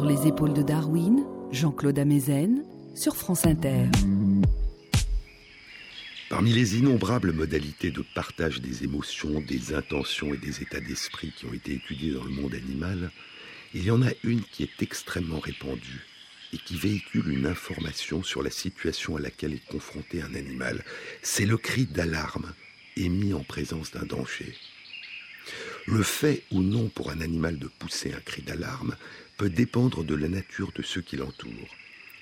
[0.05, 2.63] Les épaules de Darwin, Jean-Claude Amezen,
[2.95, 3.87] sur France Inter.
[6.29, 11.47] Parmi les innombrables modalités de partage des émotions, des intentions et des états d'esprit qui
[11.47, 13.11] ont été étudiés dans le monde animal,
[13.75, 16.07] il y en a une qui est extrêmement répandue
[16.53, 20.85] et qui véhicule une information sur la situation à laquelle est confronté un animal.
[21.23, 22.53] C'est le cri d'alarme
[22.97, 24.55] émis en présence d'un danger.
[25.87, 28.95] Le fait ou non pour un animal de pousser un cri d'alarme
[29.39, 31.77] peut dépendre de la nature de ceux qui l'entourent.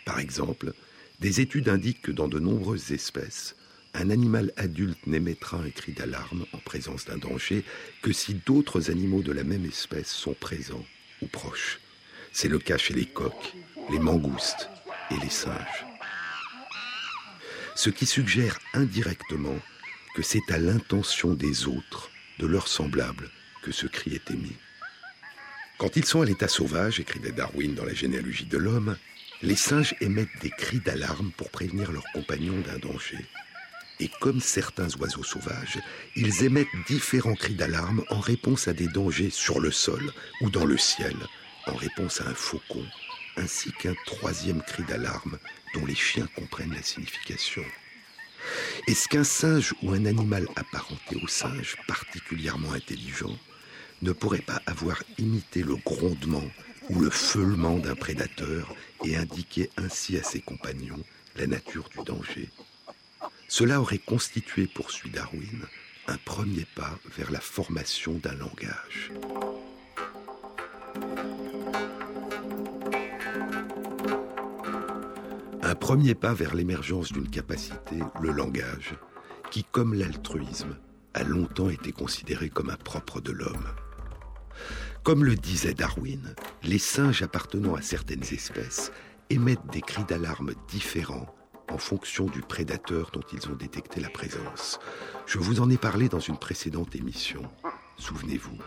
[0.04, 0.74] Par exemple,
[1.18, 3.56] des études indiquent que dans de nombreuses espèces,
[3.94, 7.64] un animal adulte n'émettra un cri d'alarme en présence d'un danger
[8.02, 10.84] que si d'autres animaux de la même espèce sont présents
[11.22, 11.80] ou proches.
[12.32, 13.54] C'est le cas chez les coqs,
[13.90, 14.68] les mangoustes
[15.10, 15.86] et les singes.
[17.74, 19.58] Ce qui suggère indirectement
[20.14, 23.30] que c'est à l'intention des autres, de leurs semblables,
[23.62, 24.56] que ce cri est émis.
[25.78, 28.96] Quand ils sont à l'état sauvage, écrivait Darwin dans la généalogie de l'homme,
[29.42, 33.18] les singes émettent des cris d'alarme pour prévenir leurs compagnons d'un danger.
[34.00, 35.78] Et comme certains oiseaux sauvages,
[36.14, 40.64] ils émettent différents cris d'alarme en réponse à des dangers sur le sol ou dans
[40.64, 41.16] le ciel,
[41.66, 42.84] en réponse à un faucon,
[43.36, 45.38] ainsi qu'un troisième cri d'alarme
[45.74, 47.64] dont les chiens comprennent la signification.
[48.86, 53.36] Est-ce qu'un singe ou un animal apparenté au singe, particulièrement intelligent,
[54.02, 56.44] ne pourrait pas avoir imité le grondement
[56.90, 61.02] ou le feulement d'un prédateur et indiquer ainsi à ses compagnons
[61.36, 62.50] la nature du danger
[63.48, 65.66] cela aurait constitué, poursuit Darwin,
[66.08, 69.12] un premier pas vers la formation d'un langage.
[75.62, 78.94] Un premier pas vers l'émergence d'une capacité, le langage,
[79.50, 80.76] qui, comme l'altruisme,
[81.14, 83.66] a longtemps été considéré comme un propre de l'homme.
[85.06, 86.34] Comme le disait Darwin,
[86.64, 88.90] les singes appartenant à certaines espèces
[89.30, 91.32] émettent des cris d'alarme différents
[91.70, 94.80] en fonction du prédateur dont ils ont détecté la présence.
[95.26, 97.40] Je vous en ai parlé dans une précédente émission.
[97.98, 98.58] Souvenez-vous.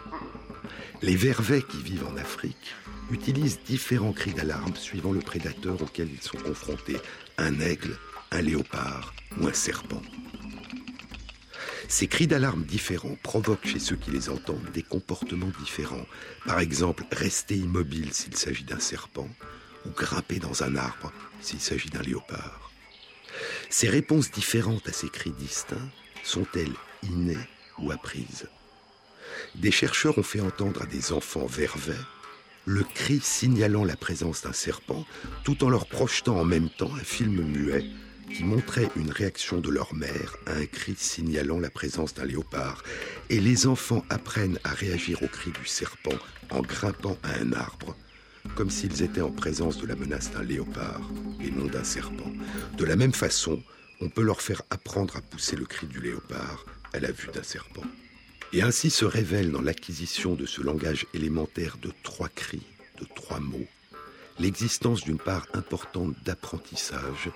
[1.01, 2.73] Les vervets qui vivent en Afrique
[3.11, 7.01] utilisent différents cris d'alarme suivant le prédateur auquel ils sont confrontés.
[7.37, 7.97] Un aigle,
[8.31, 10.01] un léopard ou un serpent.
[11.89, 16.05] Ces cris d'alarme différents provoquent chez ceux qui les entendent des comportements différents.
[16.45, 19.27] Par exemple, rester immobile s'il s'agit d'un serpent
[19.87, 21.11] ou grimper dans un arbre
[21.41, 22.71] s'il s'agit d'un léopard.
[23.71, 25.89] Ces réponses différentes à ces cris distincts
[26.23, 27.47] sont-elles innées
[27.79, 28.47] ou apprises?
[29.55, 31.93] Des chercheurs ont fait entendre à des enfants vervets
[32.65, 35.05] le cri signalant la présence d'un serpent,
[35.43, 37.83] tout en leur projetant en même temps un film muet
[38.33, 42.83] qui montrait une réaction de leur mère à un cri signalant la présence d'un léopard.
[43.29, 46.17] Et les enfants apprennent à réagir au cri du serpent
[46.49, 47.95] en grimpant à un arbre
[48.55, 51.01] comme s'ils étaient en présence de la menace d'un léopard
[51.41, 52.31] et non d'un serpent.
[52.77, 53.61] De la même façon,
[54.01, 57.43] on peut leur faire apprendre à pousser le cri du léopard à la vue d'un
[57.43, 57.83] serpent.
[58.53, 62.65] Et ainsi se révèle dans l'acquisition de ce langage élémentaire de trois cris,
[62.99, 63.67] de trois mots,
[64.39, 67.29] l'existence d'une part importante d'apprentissage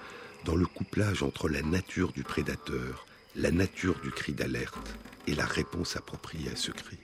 [0.46, 4.96] dans le couplage entre la nature du prédateur, la nature du cri d'alerte
[5.28, 6.98] et la réponse appropriée à ce cri.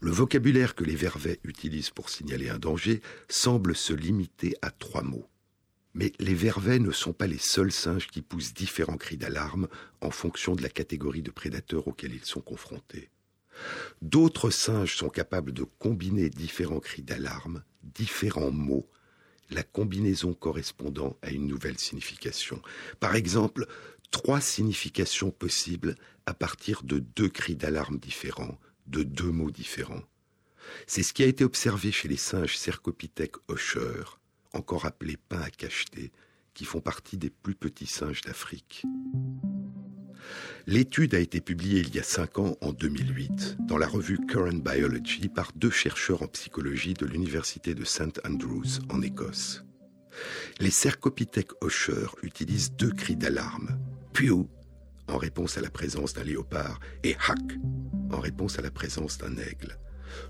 [0.00, 5.02] Le vocabulaire que les vervets utilisent pour signaler un danger semble se limiter à trois
[5.02, 5.28] mots.
[5.92, 9.68] Mais les vervets ne sont pas les seuls singes qui poussent différents cris d'alarme
[10.00, 13.10] en fonction de la catégorie de prédateurs auxquels ils sont confrontés.
[14.00, 18.88] D'autres singes sont capables de combiner différents cris d'alarme, différents mots,
[19.50, 22.60] la combinaison correspondant à une nouvelle signification.
[22.98, 23.66] Par exemple,
[24.10, 25.96] trois significations possibles
[26.26, 30.02] à partir de deux cris d'alarme différents, de deux mots différents.
[30.86, 34.20] C'est ce qui a été observé chez les singes cercopithèques hocheurs,
[34.52, 36.12] encore appelés pains à cacheter,
[36.60, 38.84] qui font partie des plus petits singes d'Afrique.
[40.66, 44.62] L'étude a été publiée il y a cinq ans, en 2008, dans la revue Current
[44.62, 49.64] Biology par deux chercheurs en psychologie de l'Université de St Andrews, en Écosse.
[50.58, 53.78] Les cercopithèques hocheurs utilisent deux cris d'alarme,
[54.12, 54.46] Pew
[55.08, 57.56] en réponse à la présence d'un léopard et Hack
[58.12, 59.78] en réponse à la présence d'un aigle.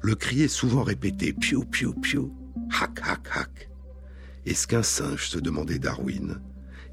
[0.00, 2.32] Le cri est souvent répété piou piou piou,
[2.80, 3.69] hack hack hack.
[4.50, 6.40] Est-ce qu'un singe, se demandait Darwin,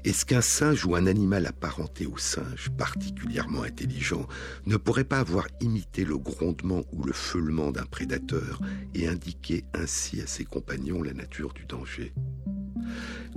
[0.04, 4.28] est-ce qu'un singe ou un animal apparenté au singe, particulièrement intelligent,
[4.66, 8.60] ne pourrait pas avoir imité le grondement ou le feulement d'un prédateur
[8.94, 12.14] et indiquer ainsi à ses compagnons la nature du danger?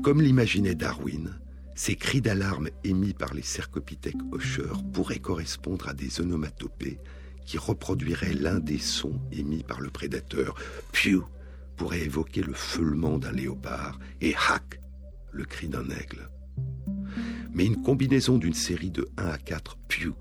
[0.04, 1.40] Comme l'imaginait Darwin,
[1.74, 7.00] ces cris d'alarme émis par les cercopithèques hocheurs pourraient correspondre à des onomatopées
[7.48, 10.54] qui reproduiraient l'un des sons émis par le prédateur,
[10.92, 11.26] piou,
[11.82, 14.80] pourrait évoquer le feulement d'un léopard et hack,
[15.32, 16.30] le cri d'un aigle.
[17.56, 20.14] Mais une combinaison d'une série de 1 à 4 piou,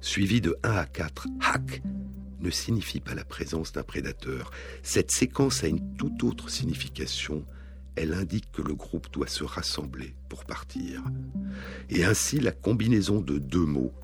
[0.00, 1.82] suivie de 1 à 4 hack,
[2.40, 4.50] ne signifie pas la présence d'un prédateur.
[4.82, 7.46] Cette séquence a une toute autre signification.
[7.94, 11.00] Elle indique que le groupe doit se rassembler pour partir.
[11.90, 13.94] Et ainsi, la combinaison de deux mots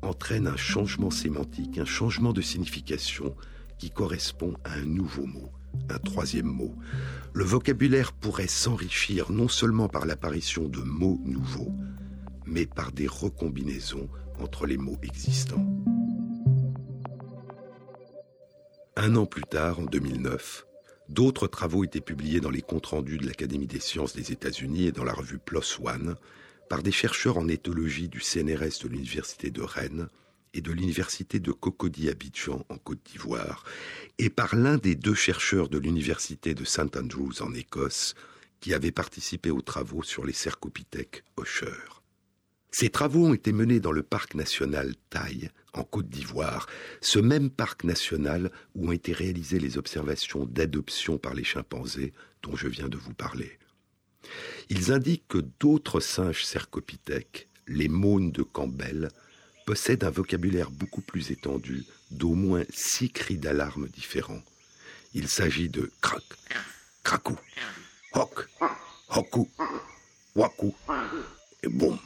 [0.00, 3.34] entraîne un changement sémantique, un changement de signification
[3.78, 5.50] qui correspond à un nouveau mot,
[5.90, 6.74] un troisième mot.
[7.32, 11.74] Le vocabulaire pourrait s'enrichir non seulement par l'apparition de mots nouveaux,
[12.46, 14.08] mais par des recombinaisons
[14.40, 15.66] entre les mots existants.
[18.96, 20.66] Un an plus tard, en 2009,
[21.08, 24.92] d'autres travaux étaient publiés dans les comptes rendus de l'Académie des sciences des États-Unis et
[24.92, 26.16] dans la revue PLOS ONE
[26.68, 30.08] par des chercheurs en éthologie du CNRS de l'Université de Rennes
[30.54, 33.64] et de l'Université de Cocody Abidjan en Côte d'Ivoire,
[34.18, 38.14] et par l'un des deux chercheurs de l'Université de St Andrews en Écosse,
[38.60, 42.02] qui avait participé aux travaux sur les cercopithèques Usher.
[42.70, 46.66] Ces travaux ont été menés dans le parc national Taille, en Côte d'Ivoire,
[47.00, 52.56] ce même parc national où ont été réalisées les observations d'adoption par les chimpanzés dont
[52.56, 53.58] je viens de vous parler.
[54.68, 59.08] Ils indiquent que d'autres singes cercopithèques, les mônes de Campbell,
[59.64, 64.42] possèdent un vocabulaire beaucoup plus étendu d'au moins six cris d'alarme différents.
[65.14, 66.22] Il s'agit de crac,
[67.02, 67.38] cracou,
[68.12, 68.48] hoc,
[69.10, 69.48] hoku,
[70.34, 70.74] waku
[71.62, 71.98] et boum.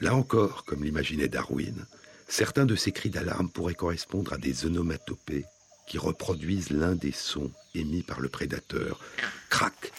[0.00, 1.86] Là encore, comme l'imaginait Darwin,
[2.28, 5.44] certains de ces cris d'alarme pourraient correspondre à des onomatopées
[5.86, 9.00] qui reproduisent l'un des sons émis par le prédateur.
[9.50, 9.92] Crac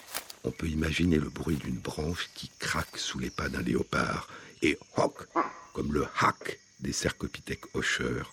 [0.44, 4.28] On peut imaginer le bruit d'une branche qui craque sous les pas d'un léopard.
[4.62, 5.28] Et hoc
[5.76, 8.32] Comme le hack des cercopithèques hocheurs,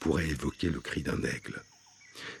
[0.00, 1.62] pourrait évoquer le cri d'un aigle.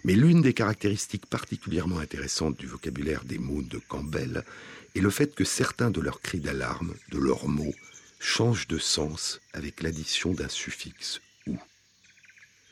[0.04, 4.46] Mais l'une des caractéristiques particulièrement intéressantes du vocabulaire des mots de Campbell
[4.94, 7.74] est le fait que certains de leurs cris d'alarme, de leurs mots,
[8.20, 11.58] change de sens avec l'addition d'un suffixe ou.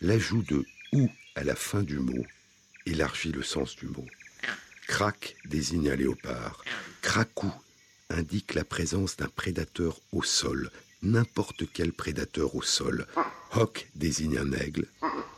[0.01, 2.24] L'ajout de ou à la fin du mot
[2.87, 4.07] élargit le sens du mot.
[4.87, 6.64] Crac désigne un léopard.
[7.03, 7.53] Cracou
[8.09, 10.70] indique la présence d'un prédateur au sol,
[11.03, 13.07] n'importe quel prédateur au sol.
[13.55, 14.86] Hoc désigne un aigle.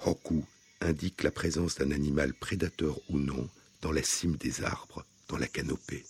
[0.05, 0.45] Hoku
[0.81, 3.49] indique la présence d'un animal prédateur ou non
[3.83, 6.05] dans la cime des arbres, dans la canopée.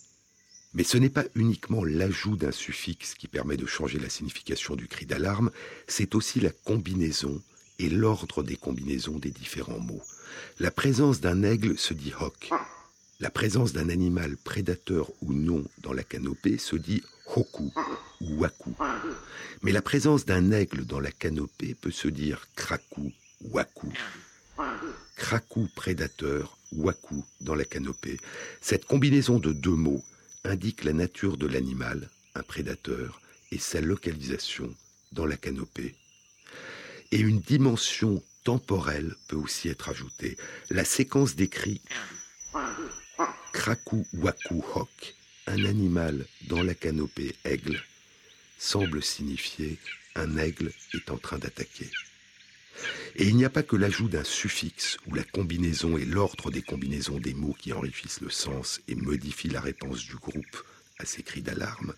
[0.73, 4.87] Mais ce n'est pas uniquement l'ajout d'un suffixe qui permet de changer la signification du
[4.87, 5.51] cri d'alarme,
[5.87, 7.41] c'est aussi la combinaison
[7.79, 10.03] et l'ordre des combinaisons des différents mots.
[10.59, 12.51] La présence d'un aigle se dit hoc.
[13.19, 17.01] La présence d'un animal prédateur ou non dans la canopée se dit
[17.35, 17.73] hoku
[18.21, 18.73] waku.
[19.61, 23.11] Mais la présence d'un aigle dans la canopée peut se dire krakou,
[23.41, 23.91] waku.
[25.15, 28.19] Krakou prédateur, waku dans la canopée.
[28.61, 30.03] Cette combinaison de deux mots
[30.43, 34.73] indique la nature de l'animal, un prédateur, et sa localisation
[35.11, 35.95] dans la canopée.
[37.11, 40.37] Et une dimension temporelle peut aussi être ajoutée.
[40.69, 41.81] La séquence décrit
[43.53, 45.15] Kraku Waku Hok,
[45.47, 47.81] un animal dans la canopée aigle,
[48.59, 49.79] semble signifier
[50.15, 51.89] un aigle est en train d'attaquer.
[53.15, 56.61] Et il n'y a pas que l'ajout d'un suffixe ou la combinaison et l'ordre des
[56.61, 60.63] combinaisons des mots qui enrichissent le sens et modifient la réponse du groupe
[60.99, 61.93] à ces cris d'alarme.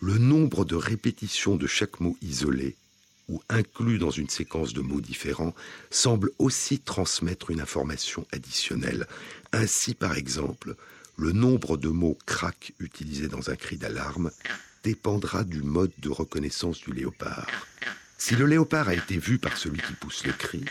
[0.00, 2.76] Le nombre de répétitions de chaque mot isolé
[3.28, 5.54] ou inclus dans une séquence de mots différents
[5.90, 9.06] semble aussi transmettre une information additionnelle.
[9.52, 10.74] Ainsi, par exemple,
[11.16, 14.30] le nombre de mots crack utilisés dans un cri d'alarme
[14.82, 17.46] dépendra du mode de reconnaissance du léopard.
[18.18, 20.64] Si le léopard a été vu par celui qui pousse le cri,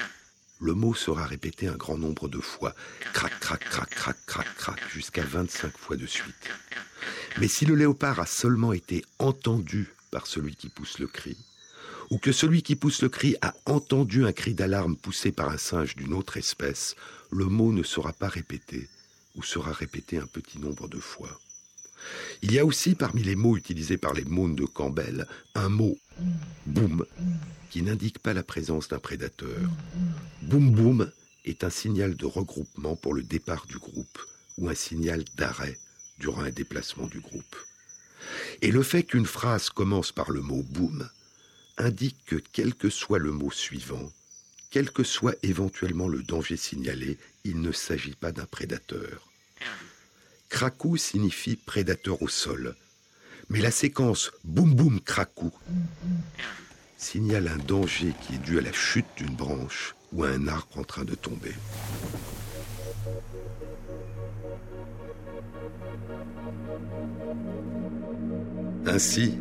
[0.62, 2.76] le mot sera répété un grand nombre de fois,
[3.14, 6.49] crac, crac, crac, crac, crac, crac, jusqu'à 25 fois de suite.
[7.39, 11.38] Mais si le léopard a seulement été entendu par celui qui pousse le cri,
[12.10, 15.57] ou que celui qui pousse le cri a entendu un cri d'alarme poussé par un
[15.57, 16.95] singe d'une autre espèce,
[17.32, 18.89] le mot ne sera pas répété,
[19.36, 21.39] ou sera répété un petit nombre de fois.
[22.41, 25.97] Il y a aussi parmi les mots utilisés par les mônes de Campbell un mot
[26.66, 27.06] boum
[27.70, 29.70] qui n'indique pas la présence d'un prédateur.
[30.41, 31.12] Boum boum
[31.45, 34.20] est un signal de regroupement pour le départ du groupe
[34.58, 35.78] ou un signal d'arrêt
[36.20, 37.56] durant un déplacement du groupe.
[38.62, 41.10] Et le fait qu'une phrase commence par le mot boum
[41.78, 44.12] indique que quel que soit le mot suivant,
[44.70, 49.30] quel que soit éventuellement le danger signalé, il ne s'agit pas d'un prédateur.
[50.50, 52.76] Krakou signifie prédateur au sol.
[53.50, 55.52] Mais la séquence boum boum krakou
[56.97, 60.78] signale un danger qui est dû à la chute d'une branche ou à un arbre
[60.78, 61.54] en train de tomber.
[68.86, 69.38] Ainsi,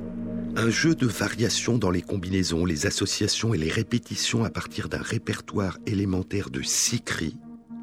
[0.57, 5.03] un jeu de variations dans les combinaisons, les associations et les répétitions à partir d'un
[5.03, 7.37] répertoire élémentaire de six cris,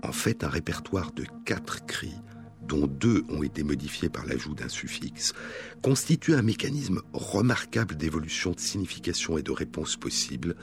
[0.04, 2.16] en fait un répertoire de quatre cris,
[2.68, 5.34] dont deux ont été modifiés par l'ajout d'un suffixe,
[5.82, 10.56] constitue un mécanisme remarquable d'évolution de signification et de réponse possible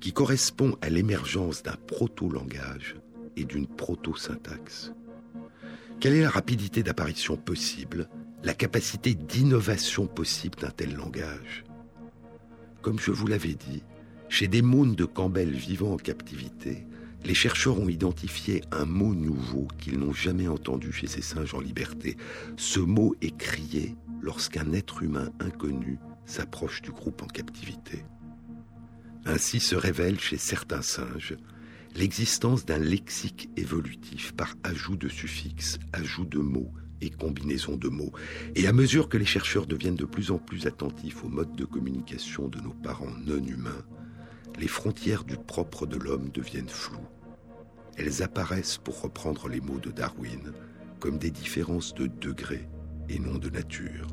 [0.00, 2.96] qui correspond à l'émergence d'un proto-langage
[3.36, 4.92] et d'une proto-syntaxe.
[6.00, 8.08] Quelle est la rapidité d'apparition possible
[8.42, 11.64] la capacité d'innovation possible d'un tel langage?
[12.80, 13.82] Comme je vous l'avais dit,
[14.30, 16.86] chez des mônes de Campbell vivant en captivité,
[17.24, 21.60] les chercheurs ont identifié un mot nouveau qu'ils n'ont jamais entendu chez ces singes en
[21.60, 22.16] liberté.
[22.56, 28.04] Ce mot est crié lorsqu'un être humain inconnu s'approche du groupe en captivité.
[29.26, 31.36] Ainsi se révèle chez certains singes
[31.94, 38.12] l'existence d'un lexique évolutif par ajout de suffixes, ajout de mots, et combinaisons de mots.
[38.54, 41.64] Et à mesure que les chercheurs deviennent de plus en plus attentifs aux modes de
[41.64, 43.84] communication de nos parents non humains,
[44.60, 47.08] les frontières du propre de l'homme deviennent floues.
[47.96, 50.52] Elles apparaissent, pour reprendre les mots de Darwin,
[50.98, 52.68] comme des différences de degré
[53.08, 54.06] et non de nature.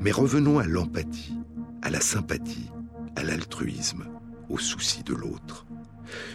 [0.00, 1.36] Mais revenons à l'empathie,
[1.82, 2.70] à la sympathie,
[3.16, 4.06] à l'altruisme,
[4.48, 5.66] au souci de l'autre.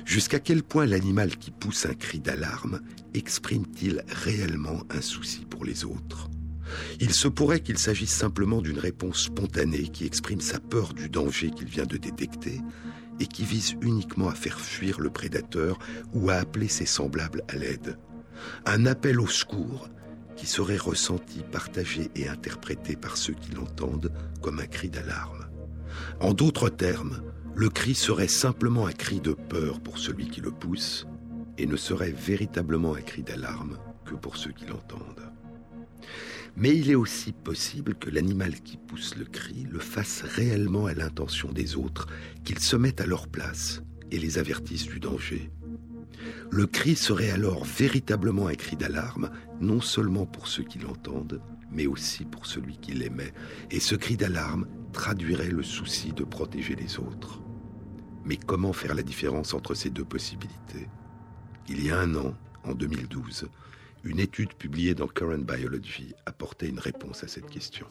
[0.06, 2.82] Jusqu'à quel point l'animal qui pousse un cri d'alarme
[3.16, 6.30] exprime-t-il réellement un souci pour les autres?
[7.00, 11.52] Il se pourrait qu'il s'agisse simplement d'une réponse spontanée qui exprime sa peur du danger
[11.52, 12.62] qu'il vient de détecter
[13.20, 15.80] et qui vise uniquement à faire fuir le prédateur
[16.14, 17.98] ou à appeler ses semblables à l'aide.
[18.66, 19.90] Un appel au secours
[20.36, 24.12] qui serait ressenti, partagé et interprété par ceux qui l'entendent
[24.42, 25.48] comme un cri d'alarme.
[26.20, 27.22] En d'autres termes,
[27.54, 31.06] le cri serait simplement un cri de peur pour celui qui le pousse
[31.58, 35.31] et ne serait véritablement un cri d'alarme que pour ceux qui l'entendent.
[36.56, 40.94] Mais il est aussi possible que l'animal qui pousse le cri le fasse réellement à
[40.94, 42.08] l'intention des autres,
[42.44, 43.82] qu'il se mette à leur place
[44.12, 45.50] et les avertisse du danger.
[46.52, 49.32] Le cri serait alors véritablement un cri d'alarme,
[49.62, 51.42] non seulement pour ceux qui l'entendent,
[51.72, 53.34] mais aussi pour celui qui l'émet.
[53.72, 57.42] Et ce cri d'alarme traduirait le souci de protéger les autres.
[58.26, 60.90] Mais comment faire la différence entre ces deux possibilités?
[61.70, 62.36] Il y a un an,
[62.66, 63.48] en 2012,
[64.04, 67.86] une étude publiée dans Current Biology apportait une réponse à cette question.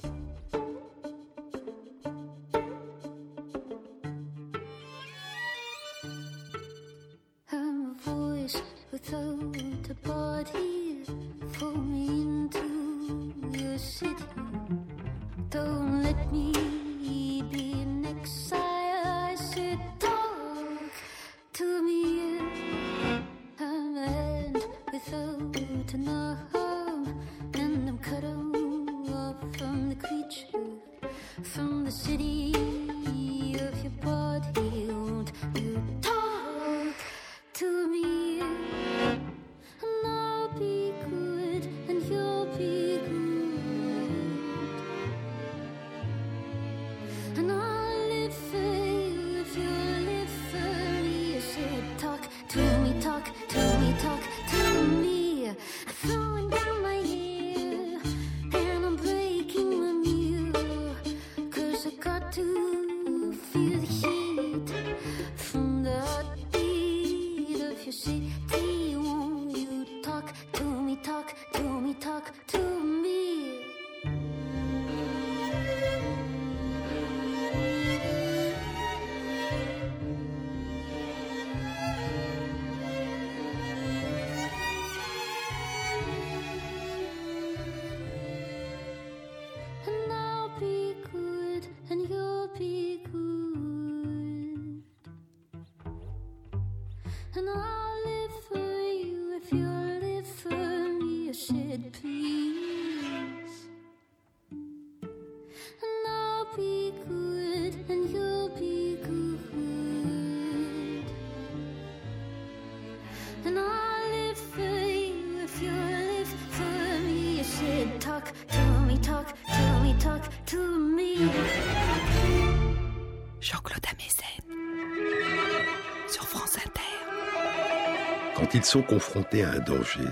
[128.60, 130.04] Quand ils sont confrontés à un danger,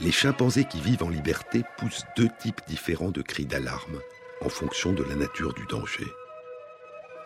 [0.00, 4.00] les chimpanzés qui vivent en liberté poussent deux types différents de cris d'alarme
[4.44, 6.12] en fonction de la nature du danger.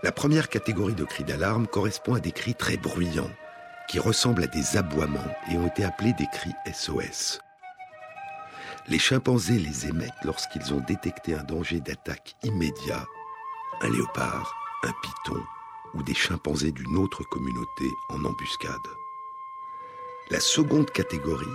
[0.03, 3.31] La première catégorie de cris d'alarme correspond à des cris très bruyants,
[3.89, 7.41] qui ressemblent à des aboiements et ont été appelés des cris SOS.
[8.89, 13.07] Les chimpanzés les émettent lorsqu'ils ont détecté un danger d'attaque immédiat,
[13.81, 15.43] un léopard, un python
[15.95, 19.02] ou des chimpanzés d'une autre communauté en embuscade.
[20.31, 21.47] La seconde catégorie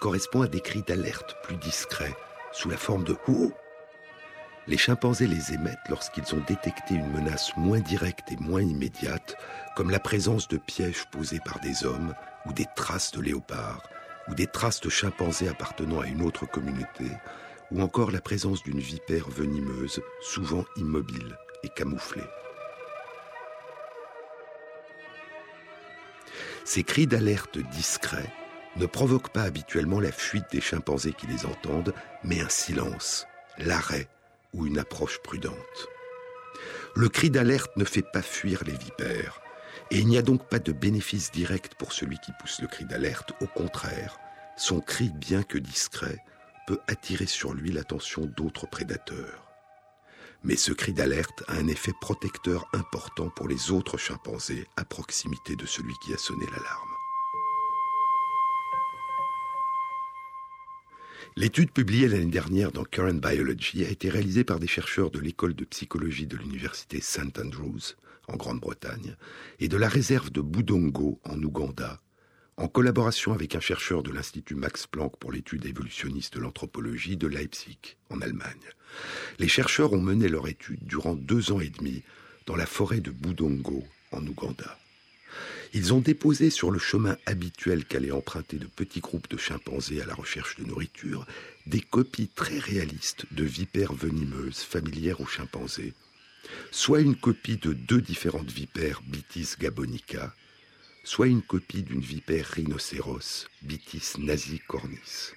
[0.00, 2.14] correspond à des cris d'alerte plus discrets,
[2.52, 3.16] sous la forme de.
[4.66, 9.36] Les chimpanzés les émettent lorsqu'ils ont détecté une menace moins directe et moins immédiate,
[9.74, 12.14] comme la présence de pièges posés par des hommes
[12.46, 13.88] ou des traces de léopards,
[14.28, 17.06] ou des traces de chimpanzés appartenant à une autre communauté,
[17.72, 22.22] ou encore la présence d'une vipère venimeuse, souvent immobile et camouflée.
[26.64, 28.32] Ces cris d'alerte discrets
[28.76, 33.26] ne provoquent pas habituellement la fuite des chimpanzés qui les entendent, mais un silence,
[33.58, 34.08] l'arrêt
[34.52, 35.54] ou une approche prudente.
[36.94, 39.40] Le cri d'alerte ne fait pas fuir les vipères,
[39.90, 42.84] et il n'y a donc pas de bénéfice direct pour celui qui pousse le cri
[42.84, 43.32] d'alerte.
[43.40, 44.18] Au contraire,
[44.56, 46.18] son cri, bien que discret,
[46.66, 49.49] peut attirer sur lui l'attention d'autres prédateurs.
[50.42, 55.54] Mais ce cri d'alerte a un effet protecteur important pour les autres chimpanzés à proximité
[55.54, 56.90] de celui qui a sonné l'alarme.
[61.36, 65.54] L'étude publiée l'année dernière dans Current Biology a été réalisée par des chercheurs de l'école
[65.54, 67.94] de psychologie de l'université St Andrews
[68.26, 69.16] en Grande-Bretagne
[69.58, 72.00] et de la réserve de Budongo en Ouganda,
[72.60, 77.26] en collaboration avec un chercheur de l'Institut Max Planck pour l'étude évolutionniste de l'anthropologie de
[77.26, 78.68] Leipzig en Allemagne.
[79.38, 82.02] Les chercheurs ont mené leur étude durant deux ans et demi
[82.44, 83.82] dans la forêt de Budongo
[84.12, 84.78] en Ouganda.
[85.72, 90.06] Ils ont déposé sur le chemin habituel qu'allaient emprunter de petits groupes de chimpanzés à
[90.06, 91.26] la recherche de nourriture
[91.64, 95.94] des copies très réalistes de vipères venimeuses familières aux chimpanzés,
[96.72, 100.34] soit une copie de deux différentes vipères Bitis gabonica,
[101.04, 105.32] soit une copie d'une vipère rhinocéros Bitis nasicornis.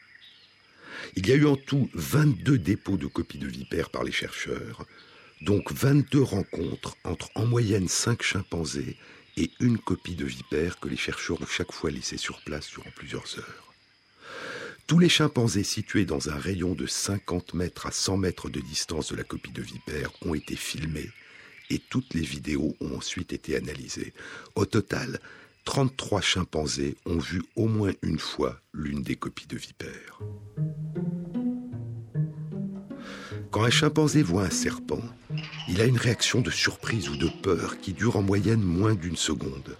[1.15, 4.85] Il y a eu en tout 22 dépôts de copies de vipères par les chercheurs,
[5.41, 8.97] donc 22 rencontres entre en moyenne 5 chimpanzés
[9.37, 12.91] et une copie de vipère que les chercheurs ont chaque fois laissée sur place durant
[12.95, 13.73] plusieurs heures.
[14.85, 19.11] Tous les chimpanzés situés dans un rayon de 50 mètres à 100 mètres de distance
[19.11, 21.09] de la copie de vipère ont été filmés
[21.69, 24.13] et toutes les vidéos ont ensuite été analysées.
[24.55, 25.19] Au total,
[25.65, 30.19] 33 chimpanzés ont vu au moins une fois l'une des copies de vipère.
[33.49, 35.01] Quand un chimpanzé voit un serpent,
[35.69, 39.15] il a une réaction de surprise ou de peur qui dure en moyenne moins d'une
[39.15, 39.77] seconde.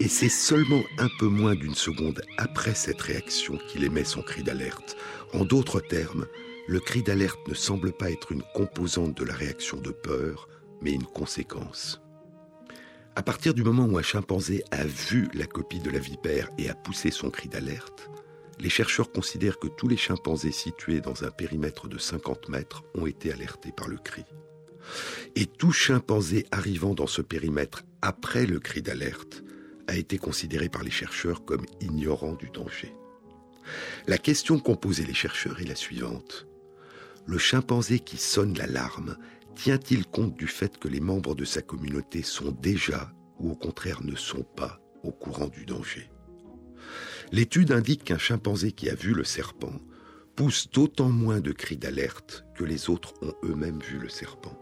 [0.00, 4.42] Et c'est seulement un peu moins d'une seconde après cette réaction qu'il émet son cri
[4.42, 4.96] d'alerte.
[5.32, 6.26] En d'autres termes,
[6.66, 10.48] le cri d'alerte ne semble pas être une composante de la réaction de peur,
[10.80, 12.03] mais une conséquence.
[13.16, 16.68] À partir du moment où un chimpanzé a vu la copie de la vipère et
[16.68, 18.10] a poussé son cri d'alerte,
[18.58, 23.06] les chercheurs considèrent que tous les chimpanzés situés dans un périmètre de 50 mètres ont
[23.06, 24.24] été alertés par le cri.
[25.36, 29.44] Et tout chimpanzé arrivant dans ce périmètre après le cri d'alerte
[29.86, 32.92] a été considéré par les chercheurs comme ignorant du danger.
[34.08, 36.48] La question qu'ont posée les chercheurs est la suivante.
[37.26, 39.16] Le chimpanzé qui sonne l'alarme
[39.54, 44.02] tient-il compte du fait que les membres de sa communauté sont déjà, ou au contraire
[44.02, 46.10] ne sont pas, au courant du danger?
[47.32, 49.80] L'étude indique qu'un chimpanzé qui a vu le serpent
[50.36, 54.58] pousse d'autant moins de cris d'alerte que les autres ont eux-mêmes vu le serpent.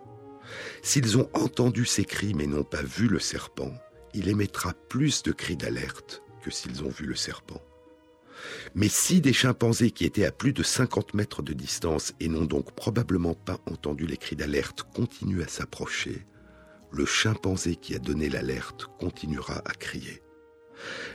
[0.83, 3.73] S'ils ont entendu ces cris mais n'ont pas vu le serpent,
[4.15, 7.63] il émettra plus de cris d'alerte que s'ils ont vu le serpent.
[8.75, 12.45] Mais si des chimpanzés qui étaient à plus de 50 mètres de distance et n'ont
[12.45, 16.27] donc probablement pas entendu les cris d'alerte continuent à s'approcher,
[16.91, 20.23] le chimpanzé qui a donné l'alerte continuera à crier.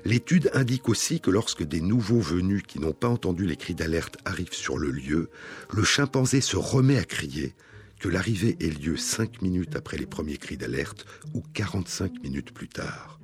[0.05, 4.17] L'étude indique aussi que lorsque des nouveaux venus qui n'ont pas entendu les cris d'alerte
[4.25, 5.29] arrivent sur le lieu,
[5.73, 7.53] le chimpanzé se remet à crier,
[7.99, 12.69] que l'arrivée ait lieu 5 minutes après les premiers cris d'alerte ou 45 minutes plus
[12.69, 13.16] tard.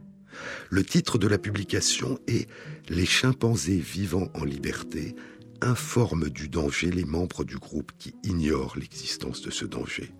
[0.69, 2.49] Le titre de la publication est
[2.89, 5.15] Les chimpanzés vivant en liberté
[5.61, 10.13] informent du danger les membres du groupe qui ignorent l'existence de ce danger.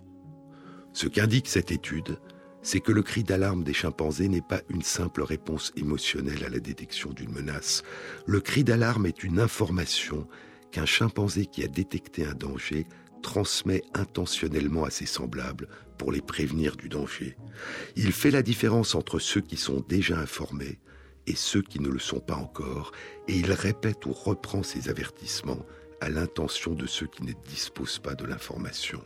[0.94, 2.18] Ce qu'indique cette étude,
[2.62, 6.60] c'est que le cri d'alarme des chimpanzés n'est pas une simple réponse émotionnelle à la
[6.60, 7.84] détection d'une menace.
[8.26, 10.28] Le cri d'alarme est une information
[10.72, 12.88] qu'un chimpanzé qui a détecté un danger
[13.24, 15.68] transmet intentionnellement à ses semblables
[15.98, 17.36] pour les prévenir du danger.
[17.96, 20.78] Il fait la différence entre ceux qui sont déjà informés
[21.26, 22.92] et ceux qui ne le sont pas encore,
[23.28, 25.66] et il répète ou reprend ses avertissements
[26.02, 29.02] à l'intention de ceux qui ne disposent pas de l'information.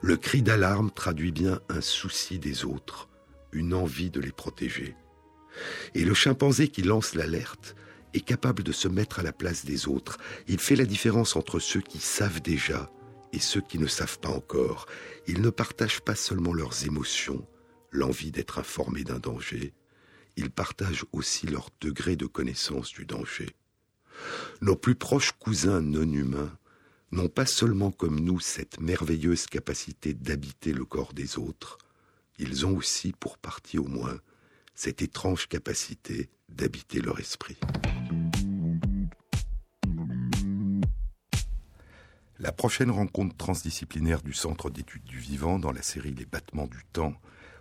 [0.00, 3.08] Le cri d'alarme traduit bien un souci des autres,
[3.52, 4.96] une envie de les protéger.
[5.94, 7.76] Et le chimpanzé qui lance l'alerte
[8.12, 10.18] est capable de se mettre à la place des autres.
[10.48, 12.90] Il fait la différence entre ceux qui savent déjà
[13.34, 14.86] et ceux qui ne savent pas encore.
[15.26, 17.46] Ils ne partagent pas seulement leurs émotions,
[17.90, 19.74] l'envie d'être informés d'un danger,
[20.36, 23.50] ils partagent aussi leur degré de connaissance du danger.
[24.60, 26.56] Nos plus proches cousins non humains
[27.12, 31.78] n'ont pas seulement comme nous cette merveilleuse capacité d'habiter le corps des autres,
[32.38, 34.18] ils ont aussi, pour partie au moins,
[34.74, 37.56] cette étrange capacité d'habiter leur esprit.
[42.40, 46.82] La prochaine rencontre transdisciplinaire du Centre d'études du vivant dans la série Les battements du
[46.92, 47.14] temps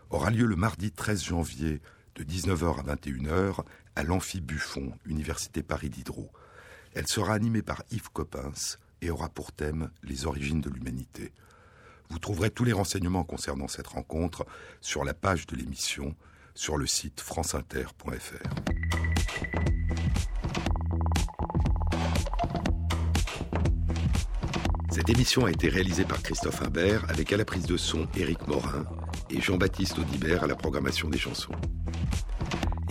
[0.10, 1.80] aura lieu le mardi 13 janvier
[2.16, 3.60] de 19h à 21h
[3.96, 6.32] à l'Amphi Buffon, Université Paris Diderot.
[6.96, 11.34] Elle sera animée par Yves Coppens et aura pour thème les origines de l'humanité.
[12.10, 14.44] Vous trouverez tous les renseignements concernant cette rencontre
[14.82, 16.16] sur la page de l'émission
[16.56, 18.73] sur le site franceinter.fr.
[24.94, 28.48] Cette émission a été réalisée par Christophe Imbert avec à la prise de son Éric
[28.48, 28.86] Morin
[29.32, 31.56] et Jean-Baptiste Audibert à la programmation des chansons.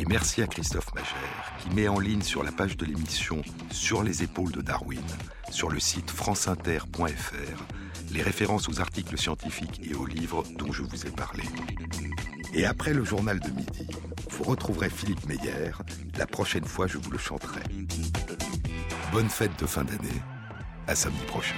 [0.00, 3.40] Et merci à Christophe Magère qui met en ligne sur la page de l'émission
[3.70, 5.04] Sur les épaules de Darwin,
[5.48, 7.64] sur le site franceinter.fr,
[8.12, 11.44] les références aux articles scientifiques et aux livres dont je vous ai parlé.
[12.52, 13.86] Et après le journal de midi,
[14.28, 15.70] vous retrouverez Philippe Meyer.
[16.18, 17.60] La prochaine fois, je vous le chanterai.
[19.12, 20.20] Bonne fête de fin d'année.
[20.88, 21.54] À samedi prochain.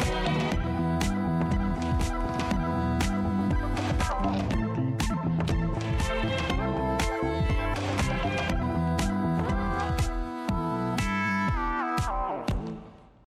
[0.00, 0.33] Bye.